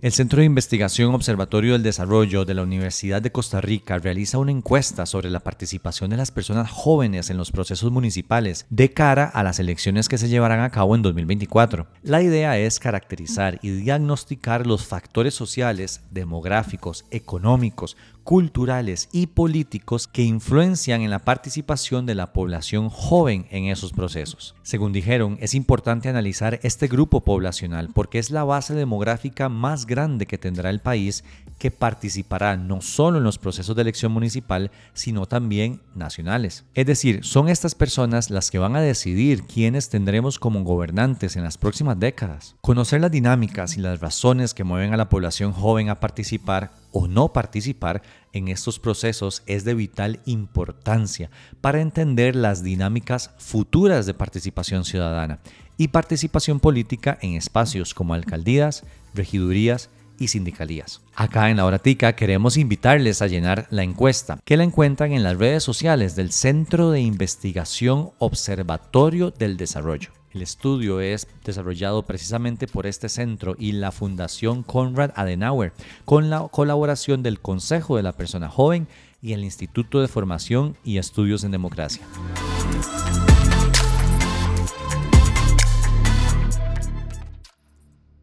El 0.01 0.13
Centro 0.13 0.39
de 0.39 0.45
Investigación 0.45 1.13
Observatorio 1.13 1.73
del 1.73 1.83
Desarrollo 1.83 2.43
de 2.43 2.55
la 2.55 2.63
Universidad 2.63 3.21
de 3.21 3.31
Costa 3.31 3.61
Rica 3.61 3.99
realiza 3.99 4.39
una 4.39 4.49
encuesta 4.49 5.05
sobre 5.05 5.29
la 5.29 5.41
participación 5.41 6.09
de 6.09 6.17
las 6.17 6.31
personas 6.31 6.71
jóvenes 6.71 7.29
en 7.29 7.37
los 7.37 7.51
procesos 7.51 7.91
municipales 7.91 8.65
de 8.71 8.91
cara 8.93 9.25
a 9.25 9.43
las 9.43 9.59
elecciones 9.59 10.09
que 10.09 10.17
se 10.17 10.27
llevarán 10.27 10.61
a 10.61 10.71
cabo 10.71 10.95
en 10.95 11.03
2024. 11.03 11.85
La 12.01 12.23
idea 12.23 12.57
es 12.57 12.79
caracterizar 12.79 13.59
y 13.61 13.69
diagnosticar 13.69 14.65
los 14.65 14.87
factores 14.87 15.35
sociales, 15.35 16.01
demográficos, 16.09 17.05
económicos, 17.11 17.95
culturales 18.23 19.10
y 19.12 19.27
políticos 19.27 20.07
que 20.07 20.21
influencian 20.21 21.01
en 21.01 21.10
la 21.10 21.19
participación 21.19 22.05
de 22.05 22.15
la 22.15 22.34
población 22.34 22.89
joven 22.89 23.47
en 23.49 23.65
esos 23.65 23.93
procesos. 23.93 24.55
Según 24.63 24.93
dijeron, 24.93 25.38
es 25.41 25.53
importante 25.53 26.10
analizar 26.10 26.60
este 26.63 26.88
grupo 26.88 27.21
poblacional 27.21 27.89
porque 27.93 28.19
es 28.19 28.31
la 28.31 28.43
base 28.43 28.73
demográfica 28.73 29.49
más 29.49 29.86
grande 29.86 30.25
que 30.25 30.38
tendrá 30.38 30.69
el 30.69 30.79
país 30.79 31.23
que 31.62 31.69
participará 31.69 32.58
no 32.58 32.82
solo 32.82 33.19
en 33.19 33.24
los 33.24 33.38
procesos 33.38 33.76
de 33.76 33.84
elección 33.84 34.12
municipal, 34.12 34.71
sino 34.95 35.28
también 35.28 35.80
nacionales. 35.93 36.65
Es 36.74 36.88
decir, 36.88 37.24
son 37.24 37.50
estas 37.50 37.76
personas 37.76 38.32
las 38.32 38.50
que 38.50 38.58
van 38.58 38.76
a 38.76 38.82
decidir 38.82 39.43
quiénes 39.43 39.89
tendremos 39.89 40.39
como 40.39 40.63
gobernantes 40.63 41.36
en 41.36 41.43
las 41.43 41.60
próximas 41.60 42.00
décadas. 42.00 42.56
Conocer 42.62 43.00
las 43.00 43.12
dinámicas 43.12 43.78
y 43.78 43.82
las 43.82 44.00
razones 44.00 44.56
que 44.56 44.63
mueven 44.63 44.91
a 44.91 44.97
la 44.97 45.08
población 45.08 45.54
joven 45.54 45.89
a 45.89 46.00
participar 46.00 46.71
o 46.91 47.08
no 47.08 47.32
participar 47.32 48.02
en 48.34 48.47
estos 48.47 48.80
procesos 48.80 49.43
es 49.45 49.63
de 49.63 49.76
vital 49.76 50.19
importancia 50.26 51.30
para 51.62 51.80
entender 51.80 52.36
las 52.36 52.63
dinámicas 52.63 53.36
futuras 53.38 54.08
de 54.08 54.15
participación 54.15 54.84
ciudadana 54.84 55.41
y 55.78 55.89
participación 55.89 56.60
política 56.60 57.19
en 57.21 57.36
espacios 57.36 57.93
como 57.93 58.15
alcaldías, 58.15 58.84
regidurías 59.13 59.91
y 60.21 60.27
sindicalías. 60.27 61.01
Acá 61.15 61.49
en 61.49 61.57
la 61.57 61.65
Horatica 61.65 62.15
queremos 62.15 62.55
invitarles 62.55 63.21
a 63.21 63.27
llenar 63.27 63.65
la 63.71 63.81
encuesta 63.81 64.39
que 64.45 64.55
la 64.55 64.63
encuentran 64.63 65.13
en 65.13 65.23
las 65.23 65.38
redes 65.38 65.63
sociales 65.63 66.15
del 66.15 66.31
Centro 66.31 66.91
de 66.91 67.01
Investigación 67.01 68.12
Observatorio 68.19 69.31
del 69.31 69.57
Desarrollo. 69.57 70.12
El 70.31 70.43
estudio 70.43 71.01
es 71.01 71.27
desarrollado 71.43 72.03
precisamente 72.03 72.67
por 72.67 72.86
este 72.86 73.10
centro 73.10 73.55
y 73.57 73.73
la 73.73 73.91
Fundación 73.91 74.62
Konrad 74.63 75.12
Adenauer, 75.15 75.73
con 76.05 76.29
la 76.29 76.47
colaboración 76.49 77.23
del 77.23 77.41
Consejo 77.41 77.97
de 77.97 78.03
la 78.03 78.13
Persona 78.13 78.47
Joven 78.47 78.88
y 79.21 79.34
el 79.34 79.43
Instituto 79.43 80.01
de 80.01 80.07
Formación 80.07 80.77
y 80.86 80.99
Estudios 80.99 81.43
en 81.43 81.51
Democracia. 81.51 82.03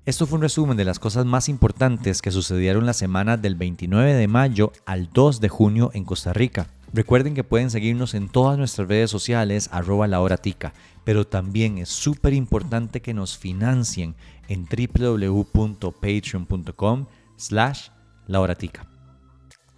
Esto 0.08 0.26
fue 0.26 0.36
un 0.36 0.42
resumen 0.42 0.78
de 0.78 0.86
las 0.86 0.98
cosas 0.98 1.26
más 1.26 1.50
importantes 1.50 2.22
que 2.22 2.30
sucedieron 2.30 2.86
la 2.86 2.94
semana 2.94 3.36
del 3.36 3.56
29 3.56 4.14
de 4.14 4.26
mayo 4.26 4.72
al 4.86 5.10
2 5.12 5.42
de 5.42 5.50
junio 5.50 5.90
en 5.92 6.04
Costa 6.04 6.32
Rica. 6.32 6.68
Recuerden 6.94 7.34
que 7.34 7.44
pueden 7.44 7.70
seguirnos 7.70 8.14
en 8.14 8.30
todas 8.30 8.56
nuestras 8.56 8.88
redes 8.88 9.10
sociales, 9.10 9.68
arroba 9.70 10.06
la 10.06 10.22
hora 10.22 10.38
tica, 10.38 10.72
pero 11.04 11.26
también 11.26 11.76
es 11.76 11.90
súper 11.90 12.32
importante 12.32 13.02
que 13.02 13.12
nos 13.12 13.36
financien 13.36 14.14
en 14.48 14.64
www.patreon.com 14.64 17.04
slash 17.36 17.88
la. 18.28 18.56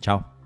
Chao. 0.00 0.39